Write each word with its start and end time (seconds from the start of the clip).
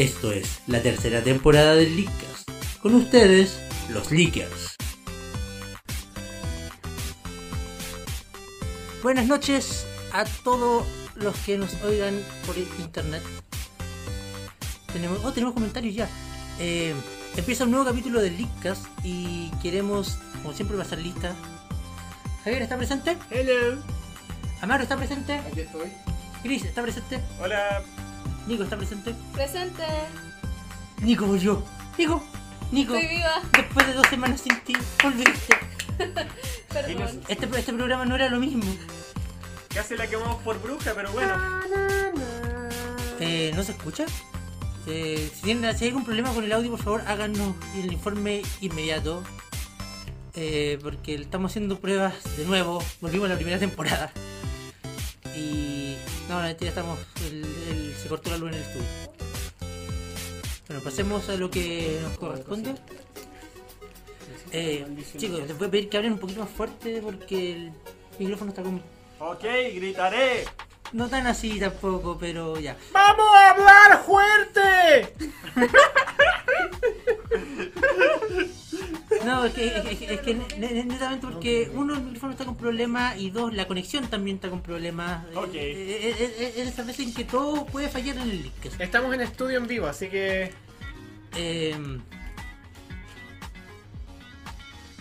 Esto 0.00 0.32
es 0.32 0.62
la 0.66 0.80
tercera 0.80 1.22
temporada 1.22 1.74
del 1.74 1.94
Leakcast. 1.94 2.48
Con 2.80 2.94
ustedes, 2.94 3.60
los 3.90 4.10
Leakers. 4.10 4.76
Buenas 9.02 9.26
noches 9.26 9.84
a 10.14 10.24
todos 10.42 10.86
los 11.16 11.36
que 11.40 11.58
nos 11.58 11.74
oigan 11.82 12.18
por 12.46 12.56
internet. 12.56 13.22
Tenemos, 14.90 15.22
oh, 15.22 15.32
tenemos 15.34 15.52
comentarios 15.52 15.94
ya. 15.94 16.08
Eh, 16.58 16.94
empieza 17.36 17.64
un 17.64 17.72
nuevo 17.72 17.84
capítulo 17.84 18.22
del 18.22 18.38
Leakcast 18.38 18.86
y 19.04 19.50
queremos, 19.62 20.16
como 20.40 20.54
siempre, 20.54 20.78
pasar 20.78 20.98
lista. 20.98 21.36
Javier, 22.44 22.62
¿está 22.62 22.78
presente? 22.78 23.18
Hello. 23.30 23.78
Amaro, 24.62 24.82
¿está 24.82 24.96
presente? 24.96 25.34
Aquí 25.34 25.60
estoy. 25.60 25.92
Gris, 26.42 26.64
¿está 26.64 26.80
presente? 26.80 27.20
Hola. 27.38 27.84
Nico, 28.50 28.64
¿está 28.64 28.76
presente? 28.76 29.14
Presente. 29.32 29.84
Nico 31.02 31.24
volvió. 31.24 31.62
Nico, 31.96 32.20
Nico, 32.72 32.96
Estoy 32.96 33.16
viva. 33.16 33.40
después 33.52 33.86
de 33.86 33.92
dos 33.92 34.06
semanas 34.08 34.40
sin 34.40 34.58
ti, 34.64 34.76
volviste. 35.00 35.56
Perdón. 36.68 37.20
Este, 37.28 37.46
este 37.56 37.72
programa 37.72 38.04
no 38.06 38.16
era 38.16 38.28
lo 38.28 38.40
mismo. 38.40 38.64
Casi 39.72 39.96
la 39.96 40.08
quemamos 40.08 40.42
por 40.42 40.60
bruja, 40.60 40.94
pero 40.96 41.12
bueno. 41.12 41.32
Eh, 43.20 43.52
¿No 43.54 43.62
se 43.62 43.70
escucha? 43.70 44.04
Eh, 44.88 45.30
si, 45.32 45.42
tienen, 45.42 45.78
si 45.78 45.84
hay 45.84 45.90
algún 45.90 46.04
problema 46.04 46.32
con 46.34 46.42
el 46.42 46.50
audio, 46.50 46.72
por 46.72 46.82
favor, 46.82 47.02
háganos 47.06 47.54
el 47.76 47.92
informe 47.92 48.42
inmediato. 48.60 49.22
Eh, 50.34 50.76
porque 50.82 51.14
estamos 51.14 51.52
haciendo 51.52 51.78
pruebas 51.78 52.14
de 52.36 52.46
nuevo. 52.46 52.82
Volvimos 53.00 53.26
a 53.26 53.28
la 53.28 53.36
primera 53.36 53.60
temporada. 53.60 54.10
No, 56.30 56.38
la 56.38 56.46
mentira, 56.46 56.68
estamos. 56.70 56.96
El, 57.26 57.44
el- 57.44 57.94
se 58.00 58.08
cortó 58.08 58.30
la 58.30 58.38
luz 58.38 58.50
en 58.50 58.54
el 58.54 58.62
estudio. 58.62 58.86
Bueno, 60.68 60.82
pasemos 60.84 61.28
a 61.28 61.34
lo 61.34 61.50
que 61.50 61.98
nos 62.02 62.16
corresponde. 62.18 62.74
Eh, 64.52 64.86
chicos, 65.18 65.40
les 65.46 65.58
voy 65.58 65.66
a 65.66 65.70
pedir 65.72 65.88
que 65.88 65.96
hablen 65.96 66.12
un 66.12 66.18
poquito 66.20 66.40
más 66.40 66.50
fuerte 66.50 67.00
porque 67.02 67.52
el 67.52 67.72
micrófono 68.20 68.50
está 68.50 68.62
con. 68.62 68.80
Ok, 69.18 69.42
gritaré. 69.74 70.44
No 70.92 71.08
tan 71.08 71.26
así 71.26 71.58
tampoco, 71.58 72.16
pero 72.18 72.58
ya. 72.60 72.76
¡Vamos 72.92 73.26
a 73.34 73.50
hablar 73.50 74.04
fuerte! 74.04 75.14
No, 79.24 79.44
es 79.44 79.52
que, 79.52 79.66
es 79.66 79.98
que, 79.98 80.14
es 80.14 80.20
que 80.20 80.34
ne- 80.34 80.46
ne- 80.58 80.84
netamente 80.84 81.26
porque 81.26 81.70
uno 81.74 81.94
el 81.94 82.00
micrófono 82.02 82.32
está 82.32 82.44
con 82.46 82.56
problemas 82.56 83.18
y 83.18 83.30
dos 83.30 83.52
la 83.54 83.66
conexión 83.66 84.06
también 84.08 84.36
está 84.36 84.48
con 84.48 84.62
problemas. 84.62 85.24
Ok. 85.34 85.54
Eh, 85.54 85.58
eh, 85.58 86.16
eh, 86.18 86.34
eh, 86.38 86.52
Es 86.56 86.68
esa 86.68 86.84
vez 86.84 86.98
en 87.00 87.12
que 87.12 87.24
todo 87.24 87.66
puede 87.66 87.88
fallar 87.88 88.16
en 88.16 88.22
el 88.22 88.42
link. 88.44 88.54
Estamos 88.78 89.12
en 89.14 89.20
estudio 89.20 89.58
en 89.58 89.66
vivo, 89.66 89.86
así 89.86 90.08
que. 90.08 90.52
Eh, 91.36 91.76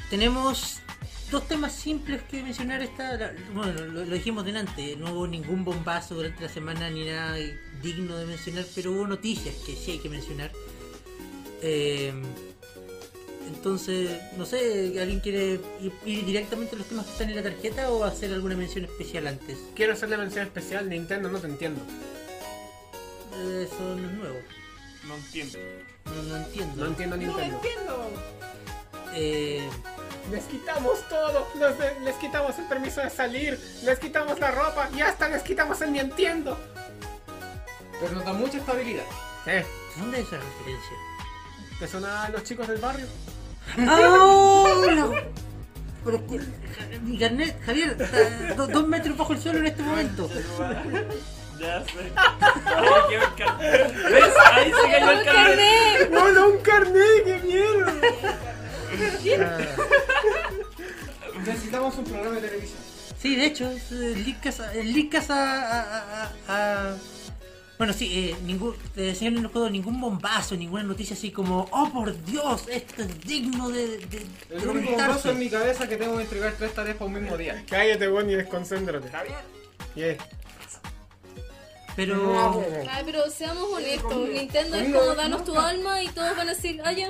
tenemos 0.10 0.80
dos 1.32 1.48
temas 1.48 1.74
simples 1.74 2.22
que 2.24 2.42
mencionar 2.44 2.82
esta 2.82 3.34
bueno 3.54 3.72
lo, 3.86 4.06
lo 4.06 4.14
dijimos 4.16 4.44
delante 4.46 4.96
no 4.96 5.12
hubo 5.14 5.28
ningún 5.28 5.64
bombazo 5.64 6.16
durante 6.16 6.42
la 6.44 6.50
semana 6.50 6.90
ni 6.90 7.06
nada 7.06 7.36
digno 7.84 8.16
de 8.18 8.26
mencionar 8.26 8.66
pero 8.74 8.92
hubo 8.92 9.06
noticias 9.08 9.54
que 9.66 9.76
sí 9.76 9.92
hay 9.92 10.00
que 10.00 10.10
mencionar 10.10 10.52
Eh, 11.62 12.14
entonces 13.50 14.10
no 14.38 14.46
sé 14.46 14.96
alguien 15.02 15.20
quiere 15.20 15.60
ir, 15.82 15.92
ir 16.06 16.26
directamente 16.26 16.76
a 16.76 16.80
los 16.80 16.88
temas 16.88 17.06
que 17.06 17.12
están 17.12 17.30
en 17.30 17.36
la 17.36 17.44
tarjeta 17.44 17.92
o 17.92 18.04
hacer 18.04 18.32
alguna 18.34 18.56
mención 18.56 18.86
especial 18.86 19.28
antes 19.28 19.58
Quiero 19.76 19.94
hacerle 19.94 20.18
mención 20.18 20.46
especial. 20.46 20.88
Nintendo, 20.90 21.30
no 21.30 21.40
te 21.40 21.48
entiendo. 21.48 21.82
Eh, 23.36 23.68
eso 23.68 23.96
no 23.96 24.08
es 24.08 24.14
nuevo 24.16 24.40
No 25.08 25.16
entiendo. 25.16 25.58
no, 26.06 26.24
no 26.24 26.38
entiendo 26.38 26.76
No 26.84 26.86
entiendo 26.88 27.18
Nintendo. 27.18 27.56
entiendo. 27.56 28.12
Eh, 29.14 29.68
Les 30.32 30.44
quitamos 30.46 31.00
todo. 31.10 31.48
Les, 31.60 32.02
les 32.04 32.16
quitamos 32.18 32.58
el 32.60 32.66
permiso 32.66 33.02
de 33.02 33.10
salir. 33.10 33.60
Les 33.84 33.98
quitamos 34.00 34.40
la 34.40 34.52
ropa. 34.52 34.90
Y 34.96 35.02
hasta 35.02 35.28
les 35.30 35.42
quitamos 35.42 35.82
el 35.82 35.92
Nintendo. 35.94 36.58
Pero 38.00 38.14
nos 38.14 38.24
da 38.26 38.34
mucha 38.34 38.58
estabilidad. 38.60 39.06
¿Eh? 39.48 39.66
¿dónde 39.98 40.20
es 40.22 40.28
esa 40.28 40.38
referencia? 40.38 40.98
¿Te 41.80 41.88
suena 41.88 42.26
a 42.26 42.30
los 42.30 42.44
chicos 42.44 42.68
del 42.68 42.78
barrio? 42.80 43.08
¡Oh! 43.78 44.86
no! 44.96 45.12
Pero 46.06 46.22
carnet, 47.20 47.62
Javier, 47.66 47.98
está 48.00 48.54
do- 48.56 48.68
dos 48.68 48.88
metros 48.88 49.18
bajo 49.18 49.34
el 49.34 49.40
suelo 49.40 49.60
en 49.60 49.66
este 49.68 49.84
momento. 49.84 50.30
Ya 51.60 51.84
sé. 51.84 52.12
Ahí 52.16 53.02
quedó 53.10 53.24
el 53.26 53.36
carnet. 53.36 53.94
¿Ves? 54.12 54.34
Ahí 54.54 54.72
se 54.72 54.92
cayó 54.92 55.12
el 55.12 55.26
carnet. 55.26 56.10
¡No, 56.12 56.32
no, 56.32 56.50
un 56.50 56.58
carnet! 56.60 57.24
¡Qué 57.26 57.42
mierda! 57.44 57.94
Necesitamos 61.46 61.98
un 61.98 62.04
programa 62.06 62.36
de 62.36 62.42
televisión. 62.48 62.80
Sí, 63.22 63.36
de 63.36 63.46
hecho, 63.46 63.70
es 63.72 63.92
el 63.92 64.24
Leadcast 64.24 64.62
a- 65.32 65.36
a, 65.36 65.80
a- 65.82 66.32
a- 66.48 66.92
a- 66.92 66.96
Bueno, 67.80 67.94
sí, 67.94 68.12
eh, 68.12 68.36
ningún, 68.44 68.76
eh, 68.98 69.16
señor 69.16 69.42
no 69.42 69.50
puedo 69.50 69.70
ningún 69.70 70.02
bombazo, 70.02 70.58
ninguna 70.58 70.84
noticia 70.84 71.16
así 71.16 71.32
como, 71.32 71.66
oh 71.72 71.90
por 71.90 72.14
Dios, 72.26 72.64
esto 72.68 73.04
es 73.04 73.22
digno 73.22 73.70
de, 73.70 73.88
de, 74.00 74.08
de 74.08 74.26
El 74.50 74.68
único 74.68 74.92
bombazo 74.92 75.22
comentarse". 75.24 75.30
en 75.30 75.40
mi 75.40 75.50
cabeza 75.50 75.88
que 75.88 75.96
tengo 75.96 76.18
que 76.18 76.24
entregar 76.24 76.54
tres 76.58 76.74
tareas 76.74 76.98
para 76.98 77.06
un 77.06 77.14
mismo 77.14 77.38
día. 77.38 77.64
Cállate, 77.70 78.10
weón, 78.10 78.30
y 78.30 78.36
desconcéntrate. 78.36 79.10
Yeah. 79.96 80.18
Pero, 81.96 82.62
Ay, 82.92 83.04
pero 83.06 83.30
seamos 83.30 83.72
honestos. 83.72 84.28
Nintendo 84.28 84.76
es 84.76 84.84
como 84.94 85.06
no 85.06 85.16
danos 85.16 85.46
tu 85.46 85.52
está. 85.54 85.70
alma 85.70 86.04
y 86.04 86.10
todos 86.10 86.36
van 86.36 86.50
a 86.50 86.54
decir, 86.54 86.82
ah, 86.84 86.92
ya. 86.92 87.08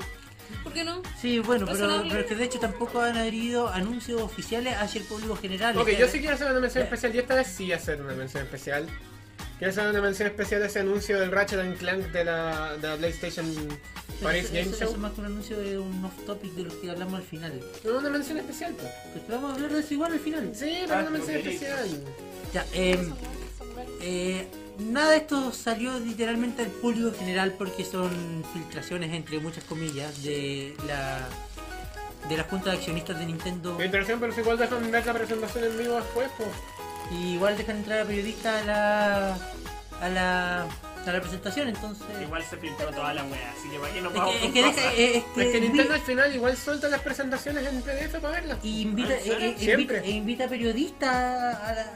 ¿Por 0.63 0.74
qué 0.74 0.84
no? 0.84 1.02
sí, 1.19 1.40
bueno, 1.40 1.66
pero, 1.66 2.03
pero 2.08 2.19
es 2.22 2.25
que 2.28 2.35
de 2.35 2.44
hecho 2.44 2.59
tampoco 2.59 3.02
han 3.02 3.17
adherido 3.17 3.70
anuncios 3.70 4.22
oficiales 4.22 4.76
hacia 4.78 5.02
el 5.02 5.08
público 5.08 5.35
general. 5.35 5.76
Ok, 5.78 5.88
Está- 5.90 5.99
yo 6.02 6.08
sí 6.08 6.20
quiero 6.20 6.35
hacer 6.35 6.52
una 6.52 6.59
mención 6.59 6.84
especial 6.84 7.16
y 7.16 7.17
esta 7.20 7.34
vez 7.35 7.47
sí 7.47 7.72
hacer 7.72 8.02
una 8.02 8.14
mención 8.14 8.44
especial. 8.44 8.88
Quiero 9.59 9.72
hacer 9.72 9.90
una 9.90 10.02
mención 10.02 10.28
especial 10.29 10.61
de 10.61 10.67
ese 10.67 10.79
anuncio 10.79 11.20
del 11.20 11.32
Ratchet 11.32 11.59
and 11.59 11.78
Clank 11.78 12.06
de 12.14 12.23
la, 12.23 12.78
de 12.78 12.88
la 12.88 12.96
PlayStation 12.96 13.46
Paris 14.23 14.46
Eso- 14.46 14.53
Game 14.53 14.61
eso- 14.61 14.70
eso 14.76 14.85
Show. 14.85 14.94
es 14.94 14.97
más 15.00 15.11
que 15.11 15.20
un 15.20 15.26
anuncio 15.28 15.59
de 15.59 15.78
un 15.78 16.06
off 16.06 16.14
topic 16.26 16.53
de 16.53 16.64
los 16.64 16.73
que 16.76 16.90
hablamos 16.90 17.16
al 17.16 17.26
final. 17.26 17.59
No, 17.84 17.97
una 17.97 18.09
mención 18.09 18.38
especial, 18.38 18.73
pues. 18.79 18.90
Pues 19.14 19.28
vamos 19.28 19.52
a 19.52 19.56
hablar 19.56 19.72
de 19.73 19.79
eso 19.82 19.94
igual 19.94 20.14
al 20.14 20.20
final. 20.20 20.52
Sí, 20.56 20.78
pero 20.88 20.96
Ah, 20.96 21.02
una 21.02 21.09
mención 21.11 21.35
especial. 21.38 21.90
Ya, 22.53 22.66
em, 22.73 23.14
eh, 24.02 24.47
nada 24.79 25.11
de 25.11 25.17
esto 25.17 25.52
salió 25.52 26.00
literalmente 26.00 26.61
al 26.64 26.70
público 26.70 27.11
general 27.17 27.53
porque 27.58 27.84
son 27.84 28.09
filtraciones 28.53 29.14
entre 29.14 29.40
muchas 29.40 29.64
comillas 29.66 30.23
de 30.23 30.73
la 30.88 31.28
de 32.28 32.35
la 32.38 32.44
junta 32.44 32.72
de 32.72 32.78
accionistas 32.78 33.17
de 33.17 33.26
Nintendo. 33.26 33.76
Mi 33.78 33.85
interacción, 33.85 34.20
pero 34.20 34.34
si 34.34 34.41
igual 34.41 34.58
dejan 34.58 34.91
ver 34.91 35.06
la 35.06 35.14
presentación 35.14 35.64
en 35.64 35.78
vivo 35.78 35.96
después, 35.96 36.29
pues. 36.38 36.50
Y 37.11 37.34
igual 37.34 37.58
dejan 37.58 37.78
entrar 37.78 38.00
a 38.02 38.06
periodistas 38.06 38.61
a 38.61 38.66
la 38.66 39.38
a 40.02 40.09
la 40.09 40.66
a 41.08 41.11
la 41.11 41.22
presentación, 41.22 41.70
entonces... 41.70 42.06
Igual 42.22 42.44
se 42.44 42.58
filtró 42.58 42.91
toda 42.91 43.14
la 43.14 43.23
wea, 43.23 43.52
así 43.58 43.70
que 43.70 43.79
para 43.79 43.91
qué 43.94 44.00
Es 44.00 44.03
vamos 44.03 44.35
que, 44.35 44.40
con 44.40 44.47
es 44.70 44.76
que 44.76 45.17
es- 45.17 45.23
que 45.34 45.41
Es 45.46 45.52
que 45.53 45.61
Nintendo 45.61 45.94
al 45.94 46.02
final 46.02 46.35
igual 46.35 46.56
suelta 46.58 46.88
las 46.90 47.02
presentaciones 47.02 47.66
en 47.66 47.82
PDF 47.82 48.20
para 48.20 48.34
verlas. 48.35 48.58
y 48.64 48.82
invita, 48.82 49.16
¿En 49.16 49.23
serio? 49.23 49.47
eh, 49.50 49.56
eh, 49.58 49.59
Siempre. 49.59 49.97
invita, 49.97 50.03
e 50.08 50.11
invita 50.11 50.47
periodistas 50.47 51.09
a, 51.09 51.52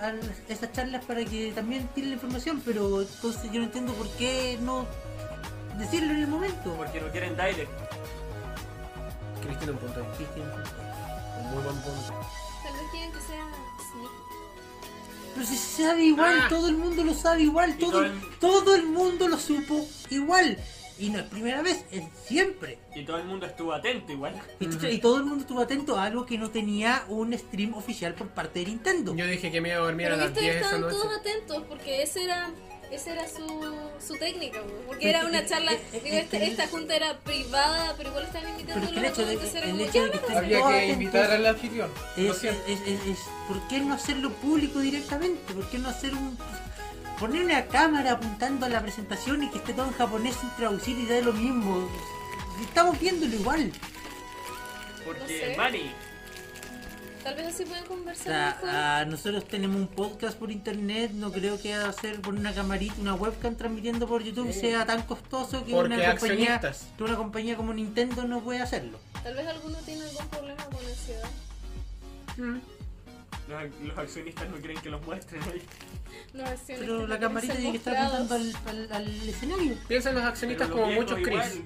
a- 0.06 0.08
a 0.08 0.14
esas 0.50 0.72
charlas 0.72 1.04
para 1.06 1.24
que 1.26 1.52
también 1.54 1.88
tiren 1.90 2.12
la 2.12 2.16
información, 2.16 2.62
pero 2.66 3.02
entonces 3.02 3.52
yo 3.52 3.60
no 3.60 3.66
entiendo 3.66 3.94
por 3.94 4.10
qué 4.16 4.58
no 4.62 4.88
decirlo 5.78 6.14
en 6.14 6.22
el 6.22 6.28
momento. 6.28 6.74
Porque 6.76 7.00
no 7.02 7.08
quieren 7.12 7.36
direct. 7.36 7.70
Cristina, 9.46 9.74
un 9.74 9.78
punto 9.80 10.00
ahí. 10.00 10.06
Cristian. 10.18 10.48
Un 11.44 11.52
muy 11.54 11.64
buen 11.64 11.76
punto. 11.82 12.14
Pero 15.34 15.46
si 15.46 15.56
se 15.56 15.84
sabe 15.84 16.04
igual, 16.06 16.40
Ah. 16.44 16.48
todo 16.50 16.68
el 16.70 16.78
mundo 16.78 17.04
lo 17.04 17.14
sabe 17.14 17.44
igual, 17.44 17.78
todo, 17.78 17.92
todo 17.92 18.04
el- 18.06 18.22
todo 18.40 18.76
el 18.76 18.86
mundo 18.86 19.28
lo 19.28 19.38
supo 19.38 19.86
igual. 20.10 20.58
Y 21.00 21.10
no 21.10 21.18
es 21.20 21.26
primera 21.26 21.64
vez, 21.64 21.86
es 21.92 22.04
siempre. 22.26 22.78
Y 22.96 23.04
todo 23.04 23.18
el 23.18 23.26
mundo 23.26 23.48
estuvo 23.48 23.74
atento 23.74 24.12
igual. 24.12 24.40
Y, 24.60 24.86
y 24.96 25.00
todo 25.00 25.18
el 25.18 25.24
mundo 25.24 25.42
estuvo 25.42 25.60
atento 25.62 25.98
a 25.98 26.04
algo 26.04 26.26
que 26.26 26.38
no 26.38 26.52
tenía 26.52 27.04
un 27.10 27.34
stream 27.38 27.74
oficial 27.74 28.14
por 28.14 28.28
parte 28.30 28.60
de 28.60 28.68
Nintendo. 28.68 29.16
Yo 29.16 29.26
dije 29.26 29.52
que 29.52 29.60
me 29.60 29.70
iba 29.70 29.78
a 29.80 29.82
dormir 29.86 30.06
Pero 30.06 30.16
a 30.16 30.18
las 30.20 30.28
viste, 30.30 30.42
10 30.42 30.56
esa 30.58 30.66
estaban 30.66 30.82
noche. 30.82 30.96
todos 30.96 31.18
atentos 31.20 31.64
porque 31.68 32.04
ese 32.04 32.24
era, 32.26 32.52
esa 32.96 33.14
era 33.14 33.28
su, 33.28 33.46
su 34.06 34.16
técnica, 34.18 34.62
po, 34.62 34.70
porque 34.88 35.10
era 35.10 35.26
una 35.26 35.46
charla, 35.46 35.72
digo, 35.92 36.18
esta 36.32 36.68
junta 36.68 36.96
era 36.96 37.18
privada, 37.20 37.94
pero 37.98 38.10
igual 38.10 38.26
estaban 38.26 38.50
invitando 38.52 38.86
a 38.88 38.90
que 38.90 39.00
los 39.00 39.10
hecho 39.12 39.26
de- 39.26 39.34
era 39.34 39.66
el 39.66 39.72
como, 39.72 39.84
hecho 39.84 40.02
de 40.04 40.08
"Ya, 40.08 40.12
que 40.12 40.18
vénganse". 40.20 40.34
estén- 40.34 40.38
Había 40.38 40.80
que 40.86 40.92
invitar 40.94 41.32
al 41.32 41.46
anfitrión. 41.46 41.92
Lo 42.18 42.32
Es, 42.32 42.38
siento. 42.40 42.62
es- 42.68 42.82
es- 42.82 43.08
es- 43.08 43.20
¿Por 43.48 43.68
qué 43.68 43.80
no 43.80 43.94
hacerlo 43.94 44.32
público 44.34 44.80
directamente? 44.80 45.54
¿Por 45.54 45.70
qué 45.70 45.80
no 45.80 45.90
hacer 45.90 46.14
un... 46.14 46.38
Poner 47.20 47.44
una 47.46 47.66
cámara 47.68 48.14
apuntando 48.14 48.66
a 48.66 48.70
la 48.70 48.82
presentación 48.82 49.44
y 49.44 49.50
que 49.50 49.58
esté 49.60 49.74
todo 49.74 49.88
en 49.88 49.94
japonés 49.94 50.36
sin 50.36 50.50
traducir 50.58 50.98
y 50.98 51.06
da 51.06 51.22
lo 51.22 51.32
mismo? 51.34 51.88
Estamos 52.62 53.00
viéndolo 53.00 53.34
igual. 53.36 53.72
Porque 55.06 55.20
No 55.22 55.28
sé. 55.28 55.56
Manny, 55.58 55.92
Tal 57.24 57.36
vez 57.36 57.48
así 57.48 57.64
pueden 57.66 57.84
O 57.86 57.88
conversar 57.88 58.26
sea, 58.26 58.58
mejor. 58.62 58.70
ah, 58.72 59.06
nosotros 59.08 59.48
tenemos 59.48 59.78
un 59.78 59.88
podcast 59.88 60.38
por 60.38 60.52
internet, 60.52 61.12
no 61.14 61.32
creo 61.32 61.60
que 61.62 61.74
hacer 61.74 62.20
por 62.22 62.34
una 62.34 62.54
camarita, 62.54 62.96
una 63.00 63.14
webcam 63.16 63.56
transmitiendo 63.56 64.08
por 64.08 64.24
YouTube 64.24 64.52
sea 64.52 64.86
tan 64.86 65.04
costoso 65.04 65.64
que 65.66 65.74
una 65.74 65.96
compañía, 65.96 66.12
accionistas. 66.12 66.88
que 66.98 67.04
una 67.04 67.16
compañía 67.16 67.56
como 67.56 67.74
Nintendo 67.74 68.24
no 68.26 68.42
puede 68.42 68.60
hacerlo. 68.62 69.00
Tal 69.24 69.36
vez 69.36 69.48
alguno 69.48 69.78
tiene 69.80 70.04
algún 70.04 70.28
problema 70.28 70.64
con 70.66 70.86
ansiedad. 70.86 71.30
los, 73.48 73.88
los 73.88 73.98
accionistas 73.98 74.50
no 74.50 74.58
quieren 74.58 74.78
que 74.82 74.90
los 74.90 75.06
muestren 75.06 75.42
hoy. 75.44 75.62
No, 76.34 76.44
Pero 76.68 77.08
la 77.08 77.20
camarita 77.20 77.54
tiene 77.56 77.72
que 77.72 77.78
estar 77.78 77.96
apuntando 77.96 78.36
al, 78.36 78.54
al- 78.68 78.92
al 78.94 79.30
escenario. 79.30 79.76
Piensa 79.88 80.10
en 80.10 80.16
los 80.16 80.24
accionistas 80.26 80.70
los 80.70 80.78
como 80.80 80.92
muchos 80.92 81.20
Chris. 81.24 81.62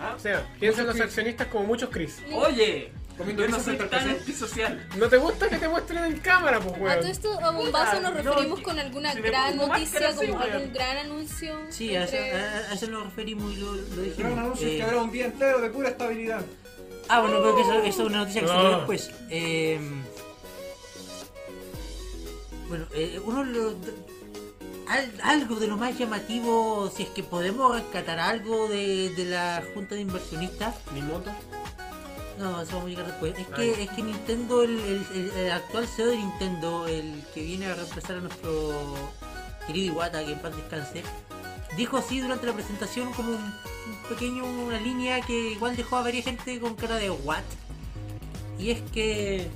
¿Ah? 0.00 0.14
O 0.16 0.18
sea, 0.20 0.46
piensa 0.60 0.82
en 0.82 0.86
los 0.88 1.00
accionistas 1.00 1.46
como 1.48 1.64
muchos 1.66 1.88
Chris. 1.90 2.18
Oye, 2.32 2.92
Comiendo 3.16 3.46
yo 3.46 3.48
no 3.48 3.60
soy 3.60 3.76
tan 3.78 4.08
antisocial. 4.10 4.86
¿No 4.98 5.08
te 5.08 5.16
gusta 5.16 5.48
que 5.48 5.56
te 5.56 5.68
muestren 5.68 6.04
en 6.04 6.18
cámara, 6.18 6.60
pues, 6.60 6.74
A 6.74 6.78
weón? 6.78 6.98
todo 7.00 7.08
esto, 7.08 7.40
a 7.40 7.50
Bombazo 7.50 8.00
nos 8.00 8.12
no, 8.12 8.16
referimos 8.34 8.60
con 8.60 8.78
alguna 8.78 9.12
si 9.14 9.20
gran 9.22 9.56
noticia, 9.56 10.12
sí, 10.12 10.26
como 10.26 10.38
weón. 10.40 10.52
algún 10.52 10.72
gran 10.74 10.96
anuncio. 10.98 11.58
Sí, 11.70 11.96
a 11.96 12.04
eso, 12.04 12.14
entre- 12.16 12.36
a- 12.42 12.70
a 12.70 12.74
eso 12.74 12.86
nos 12.88 13.04
referimos 13.04 13.52
y 13.52 13.56
lo, 13.56 13.72
lo 13.74 13.82
Gran 13.86 14.04
dijimos. 14.04 14.38
anuncio 14.38 14.66
es 14.68 14.72
Eh, 14.74 14.76
que 14.76 14.82
habrá 14.82 14.96
un 15.02 15.10
día 15.10 15.24
entero 15.26 15.60
de 15.62 15.70
pura 15.70 15.88
estabilidad. 15.88 16.44
Ah, 17.08 17.20
bueno, 17.22 17.38
pero 17.40 17.56
que 17.56 17.62
eso, 17.62 17.72
eso 17.84 18.02
es 18.02 18.08
una 18.08 18.18
noticia 18.18 18.40
que 18.42 18.48
salió 18.48 18.70
No. 18.70 18.76
después. 18.78 19.10
Eh, 19.30 19.80
bueno, 22.68 22.86
eh, 22.94 23.20
uno 23.24 23.44
lo, 23.44 23.76
al- 24.88 25.12
algo 25.22 25.56
de 25.56 25.68
lo 25.68 25.76
más 25.76 25.96
llamativo, 25.96 26.90
si 26.94 27.04
es 27.04 27.08
que 27.10 27.22
podemos 27.22 27.74
rescatar 27.74 28.18
algo 28.18 28.68
de, 28.68 29.10
de 29.16 29.24
la 29.24 29.62
junta 29.72 29.94
de 29.94 30.00
inversionistas, 30.02 30.74
Ni 30.92 31.00
moto. 31.00 31.30
No, 32.38 32.60
eso 32.62 32.72
vamos 32.72 32.86
a 32.86 32.88
llegar 32.90 33.06
después. 33.06 33.34
Es 33.38 33.46
que, 33.48 33.82
es 33.84 33.90
que 33.90 34.02
Nintendo, 34.02 34.62
el, 34.62 34.78
el- 34.80 35.06
el- 35.14 35.30
el 35.30 35.50
actual 35.52 35.86
CEO 35.86 36.06
de 36.06 36.16
Nintendo, 36.16 36.86
el 36.86 37.22
que 37.34 37.42
viene 37.42 37.66
a 37.66 37.74
reemplazar 37.74 38.16
a 38.16 38.20
nuestro 38.20 38.94
querido 39.66 39.94
Iwata, 39.94 40.24
que 40.24 40.32
en 40.32 40.38
paz 40.38 40.54
descanse, 40.56 41.02
dijo 41.76 41.96
así 41.96 42.20
durante 42.20 42.46
la 42.46 42.52
presentación 42.52 43.12
como 43.12 43.30
un, 43.30 43.36
un 43.36 44.08
pequeño, 44.08 44.44
una 44.44 44.78
línea 44.80 45.20
que 45.20 45.52
igual 45.52 45.76
dejó 45.76 45.96
a 45.96 46.02
varias 46.02 46.24
gente 46.24 46.60
con 46.60 46.74
cara 46.74 46.96
de 46.96 47.10
what. 47.10 47.42
Y 48.58 48.70
es 48.70 48.80
que, 48.92 49.48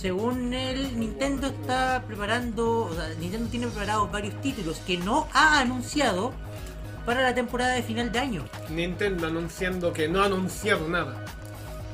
según 0.00 0.54
él, 0.54 0.98
Nintendo 0.98 1.48
está 1.48 2.02
preparando, 2.06 2.84
o 2.84 2.94
sea, 2.94 3.08
Nintendo 3.20 3.48
tiene 3.50 3.66
preparados 3.66 4.10
varios 4.10 4.40
títulos 4.40 4.78
que 4.86 4.96
no 4.98 5.28
ha 5.32 5.60
anunciado 5.60 6.32
para 7.04 7.22
la 7.22 7.34
temporada 7.34 7.74
de 7.74 7.82
final 7.82 8.10
de 8.12 8.18
año. 8.18 8.44
Nintendo 8.70 9.26
anunciando 9.26 9.92
que 9.92 10.08
no 10.08 10.22
ha 10.22 10.26
anunciado 10.26 10.88
nada. 10.88 11.22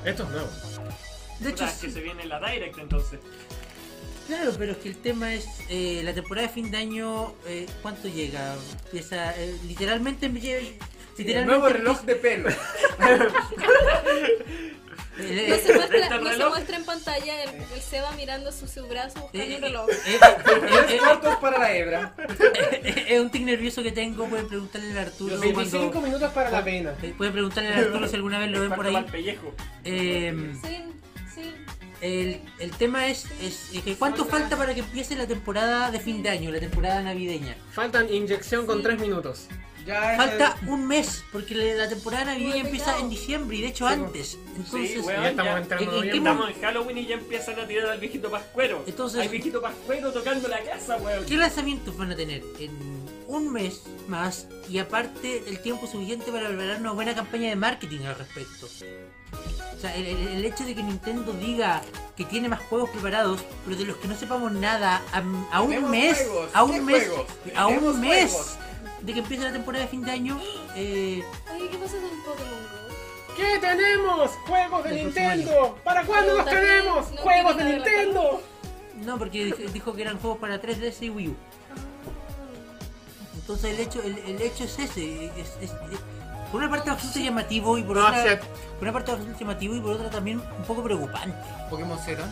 Esto 0.08 0.22
es 0.24 0.28
nuevo. 0.30 0.48
De 1.40 1.50
hecho, 1.50 1.64
es 1.66 1.72
que 1.74 1.90
se 1.90 2.00
viene 2.00 2.24
la 2.26 2.40
Direct 2.40 2.78
entonces. 2.78 3.20
Claro, 4.26 4.52
pero 4.58 4.72
es 4.72 4.78
que 4.78 4.88
el 4.90 4.96
tema 4.98 5.32
es 5.34 5.46
eh, 5.68 6.02
la 6.04 6.12
temporada 6.12 6.46
de 6.48 6.52
fin 6.52 6.70
de 6.70 6.76
año, 6.78 7.34
eh, 7.46 7.66
¿cuánto 7.82 8.08
llega? 8.08 8.56
Empieza, 8.86 9.34
eh, 9.40 9.56
literalmente, 9.66 10.28
me 10.28 10.40
lle- 10.40 10.58
El 10.58 10.74
literalmente 11.16 11.58
nuevo 11.60 11.68
reloj 11.68 12.00
de 12.02 12.14
pelo. 12.16 12.48
No 15.18 15.56
se 15.56 15.72
muestra, 15.74 15.98
Este 15.98 16.14
no 16.18 16.24
se 16.24 16.30
reloj. 16.32 16.48
muestra 16.50 16.76
en 16.76 16.84
pantalla 16.84 17.42
el, 17.42 17.50
el 17.74 17.80
Seba 17.82 18.12
mirando 18.12 18.52
su, 18.52 18.66
su 18.68 18.86
brazo 18.86 19.20
buscando 19.20 19.44
eh, 19.44 19.56
un 19.56 19.62
reloj. 19.62 19.88
eh, 19.90 19.96
eh, 20.06 20.18
eh, 20.90 20.98
cuartos 20.98 21.36
para 21.36 21.58
la 21.58 21.76
hebra. 21.76 22.14
eh, 22.18 22.80
eh, 22.84 23.04
Es 23.08 23.20
un 23.20 23.30
tic 23.30 23.42
nervioso 23.44 23.82
que 23.82 23.92
tengo, 23.92 24.26
pueden 24.26 24.46
preguntarle 24.48 24.90
al 24.92 24.98
Arturo 24.98 25.38
25 25.38 25.78
cuando... 25.90 26.00
minutos 26.02 26.32
para 26.32 26.50
la 26.50 26.62
pena. 26.64 26.94
Pueden 27.16 27.32
preguntarle 27.32 27.74
al 27.74 27.84
Arturo 27.86 28.08
si 28.08 28.14
alguna 28.16 28.38
vez 28.38 28.50
lo 28.50 28.60
ven 28.60 28.70
por 28.72 28.86
ahí. 28.86 29.04
pellejo. 29.10 29.52
Eh, 29.84 30.52
Sí, 30.62 30.82
sí. 31.34 31.54
el, 32.00 32.40
el 32.60 32.70
tema 32.72 33.08
es, 33.08 33.26
es 33.42 33.70
que 33.84 33.94
cuánto 33.96 34.24
falta 34.24 34.56
para 34.56 34.74
que 34.74 34.80
empiece 34.80 35.16
la 35.16 35.26
temporada 35.26 35.90
de 35.90 35.98
fin 36.00 36.22
de 36.22 36.30
año, 36.30 36.50
la 36.52 36.60
temporada 36.60 37.02
navideña. 37.02 37.56
Faltan 37.72 38.12
inyección 38.12 38.66
con 38.66 38.82
3 38.82 39.00
minutos. 39.00 39.46
Ya 39.88 40.12
es 40.12 40.16
Falta 40.18 40.56
un 40.66 40.86
mes, 40.86 41.24
porque 41.32 41.54
la 41.54 41.88
temporada 41.88 42.26
navideña 42.26 42.56
empieza 42.66 42.98
en 42.98 43.08
diciembre 43.08 43.56
y 43.56 43.62
de 43.62 43.68
hecho 43.68 43.86
antes. 43.86 44.36
Entonces, 44.54 44.90
Sí, 44.90 45.02
ya 45.06 45.30
estamos 45.30 45.52
ya. 45.54 45.58
entrando 45.58 46.02
¿en-. 46.02 46.08
Estamos 46.14 46.50
en 46.50 46.60
Halloween 46.60 46.98
y 46.98 47.06
ya 47.06 47.14
empiezan 47.14 47.58
a 47.58 47.66
tirar 47.66 47.88
al 47.88 47.98
viejito 47.98 48.30
pascuero. 48.30 48.84
Entonces- 48.86 49.20
Hay 49.22 49.28
viejito 49.28 49.62
pascuero 49.62 50.12
tocando 50.12 50.46
la 50.46 50.60
casa, 50.62 50.96
weón. 50.98 51.24
¿qué 51.24 51.36
lanzamientos 51.38 51.96
van 51.96 52.12
a 52.12 52.16
tener? 52.16 52.42
En 52.58 52.70
un 53.28 53.50
mes 53.50 53.82
más 54.08 54.46
y 54.68 54.78
aparte 54.78 55.42
el 55.46 55.58
tiempo 55.60 55.86
suficiente 55.86 56.30
para 56.30 56.48
preparar 56.48 56.80
una 56.80 56.92
buena 56.92 57.14
campaña 57.14 57.48
de 57.48 57.56
marketing 57.56 58.00
al 58.00 58.16
respecto. 58.16 58.66
O 58.66 59.80
sea, 59.80 59.94
el, 59.96 60.06
el- 60.06 60.44
hecho 60.44 60.64
de 60.66 60.74
que 60.74 60.82
Nintendo 60.82 61.32
diga 61.32 61.80
que 62.16 62.24
tiene 62.26 62.48
más 62.50 62.60
juegos 62.60 62.90
preparados, 62.90 63.40
pero 63.64 63.76
de 63.76 63.84
los 63.86 63.96
que 63.96 64.08
no 64.08 64.16
sepamos 64.18 64.52
nada, 64.52 65.00
a, 65.12 65.22
a 65.56 65.62
un 65.62 65.90
mes, 65.90 66.18
juegos, 66.18 66.50
a 66.52 66.66
¿qué 66.66 66.72
un 66.72 66.84
mes, 66.84 67.06
juegos? 67.08 67.26
a 67.56 67.66
un 67.68 68.00
mes 68.00 68.30
juegos. 68.32 68.58
De 69.02 69.12
que 69.12 69.18
empiece 69.20 69.44
la 69.44 69.52
temporada 69.52 69.84
de 69.84 69.90
fin 69.90 70.02
de 70.02 70.10
año, 70.10 70.40
eh, 70.74 71.22
Oye, 71.54 71.68
¿qué 71.68 71.78
pasa 71.78 71.94
con 71.98 72.10
Pokémon 72.24 72.50
Go? 72.50 73.34
¿Qué 73.36 73.58
tenemos? 73.60 74.30
¡Juegos 74.46 74.84
de 74.84 74.92
Nintendo! 74.92 75.78
¿Para 75.84 76.02
cuándo 76.04 76.34
los 76.34 76.44
tenemos? 76.46 77.12
no 77.12 77.20
¡Juegos 77.22 77.56
de 77.56 77.64
Nintendo! 77.64 78.42
no, 78.96 79.18
porque 79.18 79.44
dijo, 79.44 79.58
dijo 79.72 79.94
que 79.94 80.02
eran 80.02 80.18
juegos 80.18 80.38
para 80.38 80.60
3DS 80.60 81.02
y 81.02 81.10
Wii 81.10 81.28
U. 81.28 81.36
Entonces 83.36 83.72
el 83.74 83.80
hecho, 83.80 84.02
el, 84.02 84.18
el 84.18 84.42
hecho 84.42 84.64
es 84.64 84.78
ese, 84.78 85.26
es, 85.26 85.48
es- 85.60 85.70
es- 85.70 86.00
por 86.50 86.60
una 86.62 86.70
parte 86.70 86.90
bastante 86.90 87.22
llamativo 87.22 87.76
y 87.78 87.82
por 87.82 87.96
No, 87.96 88.06
otra, 88.06 88.22
sea- 88.22 88.40
por 88.40 88.82
una 88.82 88.92
parte 88.92 89.12
bastante 89.12 89.38
llamativo 89.38 89.76
y 89.76 89.80
por 89.80 89.92
otra 89.92 90.10
también 90.10 90.40
un 90.40 90.64
poco 90.64 90.82
preocupante. 90.82 91.36
Pokémon 91.70 91.98
Z. 91.98 92.22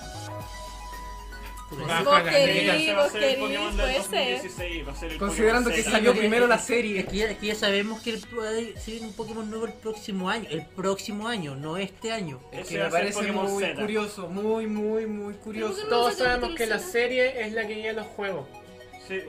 Considerando 5.18 5.70
que 5.70 5.82
salió 5.82 6.14
primero 6.14 6.46
la 6.46 6.56
Es 6.56 6.62
serie. 6.64 7.04
que, 7.06 7.16
ya, 7.16 7.30
es 7.30 7.38
que 7.38 7.46
ya 7.46 7.54
sabemos 7.54 8.00
que 8.02 8.16
puede 8.34 8.78
ser 8.78 9.02
un 9.02 9.12
Pokémon 9.12 9.48
nuevo 9.48 9.66
el 9.66 9.72
próximo 9.72 10.28
año, 10.30 10.46
el 10.50 10.64
próximo 10.66 11.28
año, 11.28 11.56
no 11.56 11.76
este 11.76 12.12
año. 12.12 12.40
Es 12.52 12.68
que 12.68 12.78
me 12.78 12.90
parece 12.90 13.32
muy 13.32 13.62
Z. 13.64 13.80
curioso, 13.80 14.28
muy, 14.28 14.66
muy, 14.66 15.06
muy 15.06 15.34
curioso. 15.34 15.74
Pero 15.76 15.88
Todos 15.88 16.18
No, 16.18 16.24
sabemos 16.24 16.50
no, 16.50 16.56
que 16.56 16.66
la 16.66 16.76
no. 16.76 16.82
serie 16.82 17.42
es 17.46 17.52
la 17.52 17.66
que 17.66 17.74
guía 17.74 17.92
los 17.92 18.06
juegos. 18.08 18.46
Sí. 19.08 19.20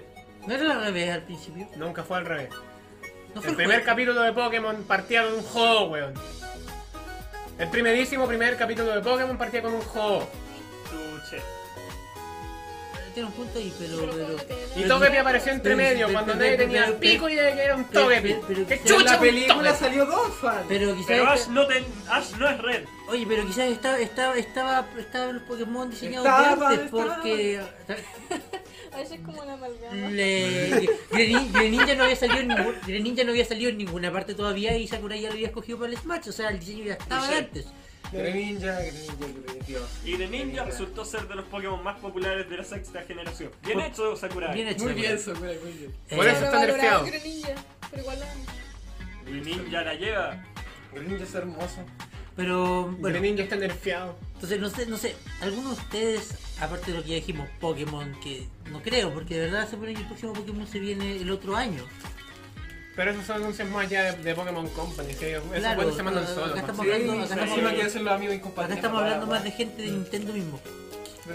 No 0.45 0.53
era 0.53 0.71
al 0.73 0.81
revés 0.85 1.09
al 1.11 1.23
principio. 1.23 1.67
Nunca 1.75 2.03
fue 2.03 2.17
al 2.17 2.25
revés. 2.25 2.49
No 3.35 3.41
fue 3.41 3.51
El 3.51 3.55
primer 3.55 3.77
juego. 3.77 3.85
capítulo 3.85 4.21
de 4.21 4.33
Pokémon 4.33 4.83
partía 4.83 5.23
con 5.25 5.33
un 5.33 5.43
juego, 5.43 5.85
weón. 5.89 6.13
El 7.57 7.69
primerísimo 7.69 8.27
primer 8.27 8.55
capítulo 8.57 8.91
de 8.93 9.01
Pokémon 9.01 9.37
partía 9.37 9.61
con 9.61 9.73
un 9.73 9.81
juego. 9.81 10.27
Tuche. 10.89 11.41
Un 13.25 13.31
punto 13.31 13.57
ahí, 13.57 13.73
pero. 13.79 14.37
Y 14.75 14.83
Togepi 14.87 15.17
apareció 15.17 15.51
entre 15.53 15.75
pero- 15.75 15.89
medio 15.89 16.07
pero- 16.07 16.13
cuando 16.19 16.33
pero- 16.33 16.45
nadie 16.45 16.57
pero- 16.57 16.67
tenía 16.69 16.85
pero- 16.85 16.99
pico 16.99 17.29
y 17.29 17.33
era 17.37 17.75
un 17.75 17.85
Togepi. 17.85 18.27
pero- 18.29 18.41
pero- 18.47 18.67
¡Qué 18.67 18.81
chucha 18.83 19.13
la 19.13 19.19
película 19.19 19.75
salió 19.75 20.05
Donphan. 20.05 20.65
pero 20.67 20.93
quizás. 20.93 21.07
Pero 21.07 21.27
Ash 21.27 21.47
no, 21.47 21.67
ten, 21.67 21.85
Ash 22.09 22.31
no 22.37 22.47
es 22.49 22.57
red. 22.61 22.85
Oye, 23.09 23.25
pero 23.27 23.45
quizás 23.45 23.69
estaba, 23.71 23.97
estaba, 23.99 24.37
estaba, 24.37 24.85
estaba 24.99 25.31
el 25.31 25.41
Pokémon 25.41 25.89
diseñado 25.89 26.25
Estaba, 26.25 26.55
de 26.69 26.75
antes 26.75 26.85
estaba. 26.85 27.15
porque. 27.15 27.61
Ash 28.93 29.11
es 29.13 29.19
como 29.21 29.41
una 29.41 29.53
amalgama. 29.53 30.09
Greninja 31.53 31.95
no 31.95 32.03
había 32.03 32.15
salido 32.15 32.39
en 32.39 32.47
ningún... 32.49 32.75
Greninja 32.85 33.23
no 33.23 33.31
había 33.31 33.45
salido 33.45 33.69
en 33.69 33.77
ninguna 33.77 34.11
parte 34.11 34.33
todavía 34.33 34.75
y 34.77 34.87
Sakurai 34.87 35.21
ya 35.21 35.29
lo 35.29 35.33
había 35.35 35.47
escogido 35.47 35.79
para 35.79 35.91
el 35.91 35.97
Smash, 35.97 36.29
o 36.29 36.31
sea, 36.31 36.49
el 36.49 36.59
diseño 36.59 36.85
ya 36.85 36.93
estaba 36.93 37.27
antes. 37.27 37.65
Greninja, 38.11 38.79
Greninja, 38.79 39.13
Greninja. 39.19 39.79
Y 40.07 40.13
Greninja 40.15 40.63
resultó 40.63 41.03
ser 41.03 41.27
de 41.27 41.35
los 41.35 41.45
Pokémon 41.45 41.83
más 41.83 41.99
populares 41.99 42.49
de 42.49 42.55
la 42.57 42.63
sexta 42.63 43.01
generación. 43.01 43.51
Bien 43.65 43.81
hecho, 43.81 44.15
Sakurai. 44.15 44.53
Bien 44.53 44.69
hecho. 44.69 44.85
Muy 44.85 44.93
bien, 44.93 45.19
Sakurai. 45.19 45.55
Sakurai, 45.55 45.59
muy 45.63 45.71
bien. 45.79 45.91
Por 46.15 46.27
Eh, 46.27 46.31
eso 46.31 46.45
está 46.45 46.59
nerfeado. 46.65 47.05
Greninja, 47.05 47.55
pero 47.91 48.01
igual 48.03 48.19
la 49.83 49.93
lleva. 49.95 50.45
Greninja 50.93 51.23
es 51.25 51.35
hermoso. 51.35 51.85
Pero, 52.37 52.83
bueno, 52.99 53.19
Greninja 53.19 53.43
está 53.43 53.57
nerfeado. 53.57 54.17
entonces 54.35 54.59
no 54.61 54.69
sé, 54.69 54.85
no 54.85 54.95
sé, 54.97 55.15
algunos 55.41 55.75
de 55.75 55.81
ustedes, 55.83 56.35
aparte 56.61 56.91
de 56.91 56.97
lo 56.97 57.03
que 57.03 57.09
ya 57.09 57.15
dijimos, 57.15 57.49
Pokémon, 57.59 58.15
que 58.21 58.47
no 58.71 58.81
creo, 58.81 59.13
porque 59.13 59.35
de 59.35 59.41
verdad 59.47 59.65
se 59.65 59.71
supone 59.71 59.93
que 59.93 60.01
el 60.01 60.07
próximo 60.07 60.31
Pokémon 60.33 60.67
se 60.67 60.79
viene 60.79 61.17
el 61.17 61.29
otro 61.31 61.55
año. 61.57 61.83
Pero 62.97 63.11
esos 63.11 63.25
son 63.27 63.35
anuncios 63.37 63.69
más 63.69 63.87
ya 63.89 64.11
de, 64.11 64.23
de 64.23 64.35
Pokémon 64.35 64.67
Company. 64.69 65.13
¿sí? 65.13 65.25
Esos 65.25 65.43
Claro, 65.51 65.75
buenos 65.77 65.95
se 65.95 66.03
mandan 66.03 66.23
acá 66.23 66.33
solos. 66.33 66.57
estamos 66.57 66.75
¿no? 66.77 66.81
hablando- 66.93 67.13
Sí, 67.13 67.19
acá 67.19 67.23
estamos 67.25 67.57
hablando- 67.57 67.79
que 67.79 68.47
Acá 68.47 68.73
estamos 68.73 69.27
más 69.29 69.43
de 69.43 69.51
gente 69.51 69.81
de 69.83 69.91
Nintendo 69.91 70.33
mismo. 70.33 70.59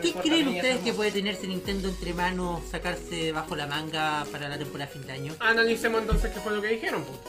¿Qué 0.02 0.12
creen 0.14 0.48
ustedes 0.48 0.80
que 0.80 0.90
no- 0.90 0.96
puede 0.96 1.12
tenerse 1.12 1.46
Nintendo 1.46 1.88
entre 1.88 2.14
manos, 2.14 2.62
sacarse 2.70 3.30
bajo 3.30 3.54
la 3.56 3.66
manga 3.66 4.24
para 4.32 4.48
la 4.48 4.58
temporada 4.58 4.90
de 4.90 4.98
fin 4.98 5.06
de 5.06 5.12
año? 5.12 5.34
Analicemos 5.38 6.00
entonces 6.02 6.32
qué 6.32 6.40
fue 6.40 6.52
lo 6.52 6.60
que 6.60 6.68
dijeron. 6.68 7.04
pues. 7.04 7.20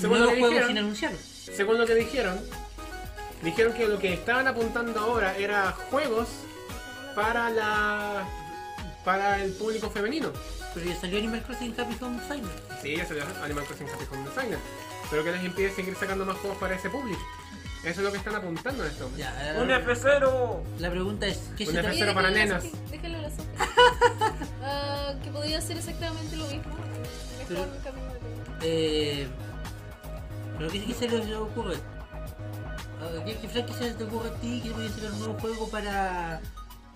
Según 0.00 0.18
lo 0.18 0.24
Nuevos 0.24 0.34
que 0.42 0.48
dijeron, 0.48 0.68
sin 0.68 0.78
anunciar. 0.78 1.12
según 1.54 1.78
lo 1.78 1.86
que 1.86 1.94
dijeron, 1.94 2.40
dijeron 3.42 3.72
que 3.74 3.86
lo 3.86 3.98
que 3.98 4.12
estaban 4.14 4.48
apuntando 4.48 4.98
ahora 4.98 5.36
era 5.36 5.70
juegos 5.90 6.28
para 7.14 7.50
la 7.50 8.26
para 9.04 9.42
el 9.42 9.52
público 9.52 9.90
femenino. 9.90 10.32
Pero 10.74 10.86
ya 10.86 10.96
salió 11.00 11.18
Animal 11.18 11.42
Crossing 11.42 11.74
Happy 11.78 11.96
Home 12.00 12.20
Designer. 12.20 12.50
Sí, 12.82 12.96
ya 12.96 13.06
salió 13.06 13.24
Animal 13.42 13.64
Crossing 13.64 13.88
Happy 13.88 14.04
Home 14.10 14.28
Designer. 14.28 14.58
Pero 15.10 15.24
que 15.24 15.32
les 15.32 15.44
impide 15.44 15.70
seguir 15.70 15.94
sacando 15.96 16.24
más 16.24 16.36
juegos 16.38 16.58
para 16.58 16.74
ese 16.74 16.88
público. 16.88 17.20
Eso 17.84 18.00
es 18.00 18.04
lo 18.06 18.12
que 18.12 18.18
están 18.18 18.36
apuntando 18.36 18.84
en 18.84 18.90
este 18.90 19.02
momento. 19.02 19.18
Ya, 19.24 19.56
¡Un 19.60 19.70
eh, 19.70 19.84
F0! 19.84 20.62
la 20.78 20.90
pregunta 20.90 21.26
es, 21.26 21.38
¿qué 21.56 21.64
Un 21.66 21.72
se 21.74 21.80
F0 21.82 21.84
tra- 21.84 21.94
Cero 21.98 22.14
para 22.14 22.30
nenas. 22.30 22.64
Déjalo 22.90 23.18
la. 23.22 23.28
Ah, 24.64 25.14
que 25.22 25.30
podría 25.30 25.60
ser 25.60 25.76
exactamente 25.78 26.36
lo 26.36 26.46
mismo. 26.46 26.62
Pero- 27.48 27.60
Mejor 27.62 27.82
camino 27.82 28.12
de. 28.60 29.22
Eh, 29.22 29.28
¿Pero 30.58 30.70
qué, 30.70 30.84
qué 30.84 30.94
se 30.94 31.08
les 31.08 31.34
ocurre? 31.36 31.76
Ah, 33.00 33.24
¿Qué, 33.26 33.36
qué 33.38 33.48
qué 33.66 33.72
se 33.74 33.90
te 33.94 34.04
ocurre 34.04 34.28
a 34.30 34.34
ti 34.34 34.60
que 34.62 34.70
voy 34.70 34.86
a 34.86 34.90
sacar 34.90 35.10
un 35.12 35.18
nuevo 35.18 35.34
juego 35.40 35.68
para, 35.68 36.40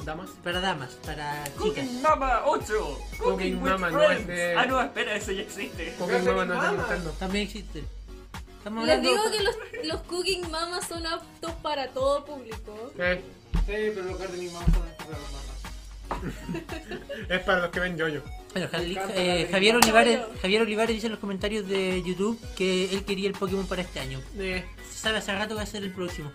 Damas. 0.04 0.30
para 0.44 0.60
damas, 0.60 0.90
para 1.04 1.42
chicas? 1.44 1.56
Cooking 1.58 2.02
Mama 2.02 2.42
8. 2.46 2.98
Cooking 3.18 3.56
with 3.62 3.70
Mama 3.72 3.90
no 3.90 4.02
es 4.10 4.26
de- 4.26 4.54
Ah, 4.56 4.66
no, 4.66 4.80
espera, 4.80 5.16
ese 5.16 5.34
ya 5.36 5.42
existe. 5.42 5.94
Pero 5.98 6.24
Mama 6.24 6.44
no 6.44 6.54
es 6.54 6.60
de 6.60 6.66
Mama. 6.66 6.72
Nintendo. 6.78 7.10
También 7.18 7.44
existe. 7.46 7.84
Estamos 8.58 8.86
Les 8.86 8.96
hablando... 8.98 9.22
digo 9.22 9.30
que 9.36 9.42
los, 9.44 9.56
los 9.86 10.00
Cooking 10.02 10.50
Mamas 10.50 10.86
son 10.88 11.06
aptos 11.06 11.52
para 11.62 11.88
todo 11.88 12.24
público. 12.24 12.92
Eh, 12.98 13.22
Sí, 13.66 13.72
pero 13.94 14.02
los 14.04 14.18
Gardening 14.18 14.52
Mamas 14.52 14.68
son 14.72 14.82
para 14.96 15.18
los 15.18 15.32
mamás. 15.32 16.34
es 17.28 17.40
para 17.40 17.60
los 17.62 17.70
que 17.70 17.80
ven 17.80 17.96
yoyo. 17.96 18.22
Bueno, 18.52 18.68
Jali- 18.70 18.98
eh, 19.14 19.48
Javier. 19.50 19.76
Olivares, 19.76 20.20
Javier 20.40 20.62
Olivares 20.62 20.94
dice 20.94 21.06
en 21.06 21.12
los 21.12 21.20
comentarios 21.20 21.66
de 21.68 22.00
YouTube 22.04 22.40
que 22.56 22.92
él 22.94 23.04
quería 23.04 23.28
el 23.28 23.34
Pokémon 23.34 23.66
para 23.66 23.82
este 23.82 23.98
año. 24.00 24.20
Eh, 24.38 24.64
Se 24.90 24.98
sabe 24.98 25.18
hace 25.18 25.32
rato 25.32 25.48
que 25.48 25.54
va 25.56 25.62
a 25.62 25.66
ser 25.66 25.82
el 25.82 25.90
próximo. 25.92 26.30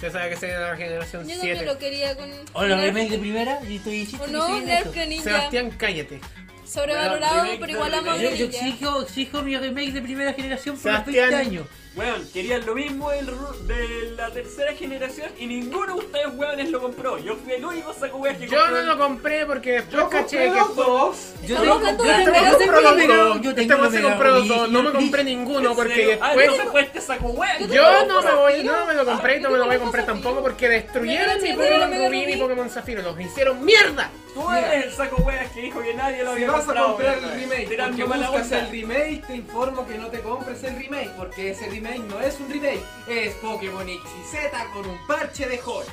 Se 0.00 0.10
sabe 0.10 0.30
que 0.30 0.36
se 0.36 0.46
viene 0.46 0.60
la 0.62 0.76
generación 0.76 1.22
Yo 1.28 1.36
también 1.36 1.56
7. 1.58 1.64
lo 1.72 1.78
quería 1.78 2.16
con. 2.16 2.30
O 2.54 2.64
los 2.66 2.78
Nerf- 2.78 2.82
remake 2.84 3.10
de 3.10 3.18
primera, 3.18 3.60
y 3.68 3.76
estoy 3.76 3.92
diciendo 4.00 4.24
O 4.24 4.28
no, 4.28 4.60
Nerf. 4.60 4.92
Greninja. 4.94 5.24
Sebastián, 5.24 5.70
cállate. 5.76 6.20
Sobrevalorado, 6.66 7.46
pero 7.58 7.72
igual 7.72 7.94
amo 7.94 8.10
a. 8.12 8.16
Yo, 8.16 8.30
yo 8.34 8.46
exijo, 8.46 9.02
exijo 9.02 9.42
mi 9.42 9.56
remake 9.56 9.92
de 9.92 10.02
primera 10.02 10.32
generación 10.32 10.76
por 10.78 10.92
los 10.92 11.00
Sebastián. 11.04 11.30
20 11.30 11.36
años. 11.48 11.66
Weón, 11.96 12.24
querían 12.32 12.64
lo 12.66 12.74
mismo 12.76 13.10
del 13.10 13.26
de 13.66 14.12
la 14.16 14.30
tercera 14.30 14.72
generación 14.74 15.28
y 15.38 15.46
ninguno 15.46 15.86
de 15.96 16.04
ustedes 16.04 16.26
weones 16.36 16.70
lo 16.70 16.80
compró. 16.80 17.18
Yo 17.18 17.34
fui 17.34 17.52
el 17.54 17.64
único 17.64 17.92
saco 17.92 18.18
weón 18.18 18.36
que 18.36 18.46
Yo 18.46 18.58
compró. 18.60 18.76
no 18.76 18.82
lo 18.94 18.98
compré 18.98 19.44
porque 19.46 19.72
después 19.72 19.96
Yo 19.96 20.08
caché 20.08 20.38
que 20.38 20.50
los 20.50 20.76
dos. 20.76 21.16
Yo 21.44 21.56
Estamos 21.56 21.82
tengo, 21.82 22.04
yo 22.04 22.10
de 22.12 22.24
tengo- 22.24 22.30
Mega 22.30 22.50
yo 22.52 22.58
tengo 22.58 22.72
compró 22.72 22.80
los 22.80 23.08
dos. 23.08 23.40
yo 23.42 23.50
Este 23.50 23.66
tengo 23.66 23.82
los 24.30 24.48
dos. 24.48 24.70
No 24.70 24.82
me 24.84 24.92
compré 24.92 25.24
ninguno 25.24 25.70
¿En 25.70 25.76
porque? 25.76 26.18
Ah, 26.22 26.26
después. 26.28 26.46
no 26.46 26.56
se 26.64 26.70
fue 26.70 26.80
este 26.82 27.00
saco 27.00 27.26
weón. 27.30 27.68
Yo 27.68 28.06
no 28.06 28.22
me 28.22 28.34
voy, 28.34 28.62
no 28.62 28.86
me 28.86 28.94
lo 28.94 29.04
compré 29.04 29.36
y 29.38 29.40
no 29.40 29.50
me 29.50 29.58
lo 29.58 29.66
voy 29.66 29.74
a 29.76 29.78
comprar 29.80 30.06
tampoco 30.06 30.42
porque 30.42 30.68
destruyeron 30.68 31.42
mi 31.42 31.52
Pokémon 31.54 31.90
Rubí 32.06 32.22
y 32.22 32.26
mi. 32.26 32.36
Pokémon 32.36 32.70
Zafiro. 32.70 33.02
Los 33.02 33.20
hicieron 33.20 33.64
mierda. 33.64 34.10
Tú 34.32 34.48
eres 34.52 34.84
el 34.86 34.92
saco 34.92 35.16
weón 35.22 35.44
que 35.52 35.60
dijo 35.60 35.80
que 35.80 35.92
nadie 35.92 36.22
lo 36.22 36.30
Si 36.36 36.44
había 36.44 36.52
vas 36.52 36.60
a 36.62 36.64
comprado. 36.66 36.88
comprar 36.90 37.18
el 37.18 37.30
remake 37.32 37.76
porque 37.88 38.04
buscas 38.04 38.52
el 38.52 38.70
remake, 38.70 39.26
te 39.26 39.34
informo 39.34 39.86
que 39.88 39.98
no 39.98 40.06
te 40.06 40.20
compres 40.20 40.62
el 40.62 40.76
remake 40.76 41.10
porque 41.16 41.50
ese 41.50 41.64
remake 41.66 41.79
no 41.80 42.20
es 42.20 42.38
un 42.40 42.50
remake, 42.50 42.84
es 43.08 43.34
Pokémon 43.36 43.88
X 43.88 44.02
y 44.20 44.24
Z 44.26 44.66
con 44.74 44.86
un 44.86 45.06
parche 45.06 45.48
de 45.48 45.58
joy. 45.58 45.84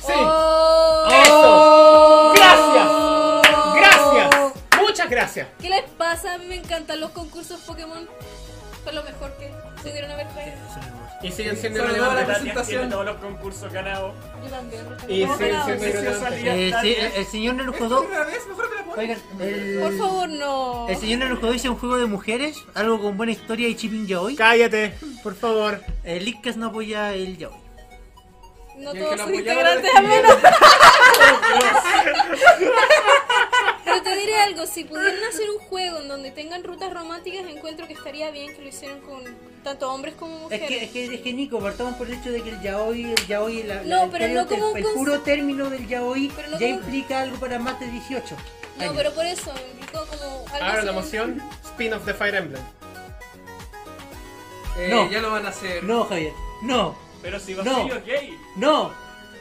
Sí. 0.00 0.12
Oh. 0.14 1.08
¡Eso! 1.10 2.32
¡Gracias! 2.36 2.88
¡Gracias! 3.74 4.52
Muchas 4.80 5.10
gracias. 5.10 5.48
¿Qué 5.60 5.68
les 5.68 5.82
pasa? 5.90 6.34
A 6.34 6.38
mí 6.38 6.46
me 6.46 6.56
encantan 6.56 7.00
los 7.00 7.10
concursos 7.10 7.60
Pokémon. 7.62 8.08
Fue 8.86 8.92
lo 8.94 9.02
mejor 9.02 9.32
que 9.32 9.50
pudieron 9.82 10.12
haber 10.12 10.28
traído. 10.28 10.54
Y 11.20 11.32
siguen 11.32 11.56
siendo 11.56 11.80
Sobre 11.80 11.94
todo 11.96 12.14
la 12.14 12.24
presentación. 12.24 12.88
todos 12.88 13.04
los 13.04 13.16
concursos 13.16 13.72
ganados. 13.72 14.14
Yo 14.44 14.48
también. 14.48 14.86
Y 15.08 15.22
sí, 15.22 15.26
ganado. 15.40 15.66
sí, 15.66 15.74
sí, 15.80 15.90
sí. 15.90 16.46
Eh, 16.46 16.72
sí, 16.82 16.94
el, 16.96 17.12
el 17.14 17.26
señor 17.26 17.54
Narujodo. 17.56 18.02
¿Una 18.02 18.22
vez? 18.22 18.46
Mejor 18.46 18.70
me 18.70 18.76
la 18.76 18.82
pongo. 18.84 18.96
Oigan, 19.00 19.18
el, 19.40 19.78
Por 19.80 19.98
favor, 19.98 20.28
no. 20.28 20.86
el 20.88 20.96
señor 20.98 21.18
Narujodo 21.18 21.50
dice 21.50 21.68
un 21.68 21.78
juego 21.78 21.96
de 21.98 22.06
mujeres, 22.06 22.62
algo 22.74 23.02
con 23.02 23.16
buena 23.16 23.32
historia 23.32 23.66
y 23.66 23.74
chipping 23.74 24.06
yaoi. 24.06 24.36
Cállate, 24.36 24.94
por 25.24 25.34
favor. 25.34 25.82
El 26.04 26.24
Leadcast 26.26 26.58
no 26.58 26.66
apoya 26.66 27.12
el 27.12 27.36
yaoi. 27.38 27.56
No 28.78 28.94
Y 28.94 28.98
el 28.98 29.02
que 29.02 29.16
todos 29.16 29.16
lo 29.16 29.24
son 29.24 29.34
apoyaba 29.34 29.74
integrantes 29.74 29.94
al 29.96 30.06
menos. 30.06 30.36
Pero 33.84 34.02
te 34.02 34.16
diré 34.16 34.36
algo, 34.42 34.65
si 34.76 34.84
pudieran 34.84 35.24
hacer 35.24 35.48
un 35.50 35.58
juego 35.58 36.00
en 36.00 36.08
donde 36.08 36.30
tengan 36.32 36.62
rutas 36.62 36.92
románticas, 36.92 37.46
encuentro 37.48 37.86
que 37.86 37.94
estaría 37.94 38.30
bien 38.30 38.54
que 38.54 38.60
lo 38.60 38.68
hicieran 38.68 39.00
con 39.00 39.22
tanto 39.64 39.90
hombres 39.90 40.14
como 40.16 40.36
Es 40.36 40.42
mujeres. 40.42 40.68
que, 40.68 40.84
es 40.84 40.90
que, 40.90 41.14
es 41.14 41.20
que 41.22 41.32
Nico, 41.32 41.58
partamos 41.60 41.94
por 41.94 42.06
el 42.08 42.12
hecho 42.14 42.30
de 42.30 42.42
que 42.42 42.50
el 42.50 42.60
yaoi, 42.60 43.04
el 43.04 43.26
yaoi, 43.26 43.62
la, 43.62 43.82
No, 43.84 44.04
la- 44.04 44.12
pero 44.12 44.24
el, 44.26 44.34
no 44.34 44.46
como 44.46 44.70
un 44.72 44.76
el 44.76 44.84
puro 44.84 45.20
término 45.22 45.70
del 45.70 45.88
yaoi 45.88 46.30
Pero 46.36 46.48
no 46.50 46.58
ya 46.58 46.66
como- 46.68 46.80
implica 46.80 47.20
algo 47.20 47.38
para 47.38 47.58
más 47.58 47.80
de 47.80 47.90
18. 47.90 48.36
No, 48.78 48.92
pero 48.94 49.12
por 49.14 49.24
eso, 49.24 49.50
implicó 49.72 50.04
como 50.06 50.44
algo 50.52 50.64
Ahora 50.66 50.82
la 50.82 50.90
emoción, 50.92 51.42
spin-off 51.64 52.04
de 52.04 52.12
Fire 52.12 52.34
Emblem. 52.34 52.62
Eh, 54.78 54.88
No. 54.90 55.10
Ya 55.10 55.20
lo 55.22 55.30
van 55.30 55.46
a 55.46 55.48
hacer. 55.48 55.82
No, 55.84 56.04
Javier, 56.04 56.32
no, 56.62 56.94
Pero 57.22 57.40
si 57.40 57.54
No. 57.54 57.64
Basilio 57.64 57.96
es 57.96 58.04
gay. 58.04 58.38
no, 58.56 58.92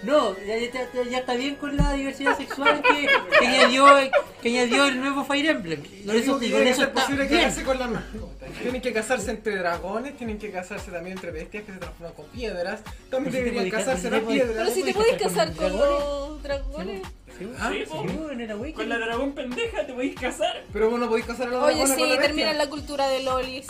no, 0.05 0.37
ya, 0.39 0.57
ya- 0.57 1.17
está 1.17 1.33
bien 1.35 1.55
con 1.55 1.75
la 1.75 1.93
diversidad 1.93 2.37
sexual 2.37 2.81
que, 2.81 3.07
que 3.39 3.47
añadió, 3.47 3.87
que 4.41 4.49
añadió 4.49 4.85
el 4.87 4.99
nuevo 4.99 5.25
Fire 5.25 5.45
Emblem. 5.47 5.81
Lo 6.05 6.13
Con 6.13 6.21
eso, 6.21 6.39
que 6.39 6.51
con 6.51 6.89
posible 6.93 7.23
es 7.23 7.29
bien. 7.29 7.41
casarse 7.43 7.63
con 7.63 7.79
la. 7.79 8.03
Tienen 8.61 8.81
que 8.81 8.93
casarse 8.93 9.31
entre 9.31 9.57
dragones, 9.57 10.17
tienen 10.17 10.37
que 10.37 10.51
casarse 10.51 10.91
también 10.91 11.17
entre 11.17 11.31
bestias 11.31 11.63
que 11.65 11.73
se 11.73 11.77
transforman 11.79 12.13
con 12.13 12.25
piedras. 12.27 12.81
También 13.09 13.31
Pero 13.31 13.31
si 13.31 13.37
deberían 13.37 13.65
podías- 13.65 13.75
casarse 13.85 14.03
si 14.03 14.09
te 14.09 14.21
piedras. 14.21 14.55
Pero 14.55 14.71
si 14.71 14.83
te 14.83 14.93
¿Puedes 14.93 15.21
casar 15.21 15.47
con 15.53 15.57
con 15.57 15.77
dragones? 15.77 15.99
los 15.99 16.43
dragones. 16.43 17.01
Sí, 17.37 17.47
Ah, 17.59 17.69
Sí, 17.73 17.83
sí, 17.85 18.17
en 18.31 18.41
el 18.41 18.51
Awakening. 18.51 18.75
Con 18.75 18.89
la 18.89 18.97
dragón 18.97 19.33
pendeja 19.33 19.85
te 19.85 19.93
podéis 19.93 20.15
casar. 20.15 20.63
Pero 20.71 20.89
vos 20.89 20.99
no 20.99 21.07
podéis 21.09 21.25
casar 21.25 21.47
a 21.47 21.51
los 21.51 21.63
Oye, 21.63 21.75
dragones 21.75 21.95
sí, 21.95 22.01
con 22.01 22.09
la 22.15 22.21
termina 22.21 22.53
la 22.53 22.69
cultura 22.69 23.07
de 23.09 23.23
lolis. 23.23 23.67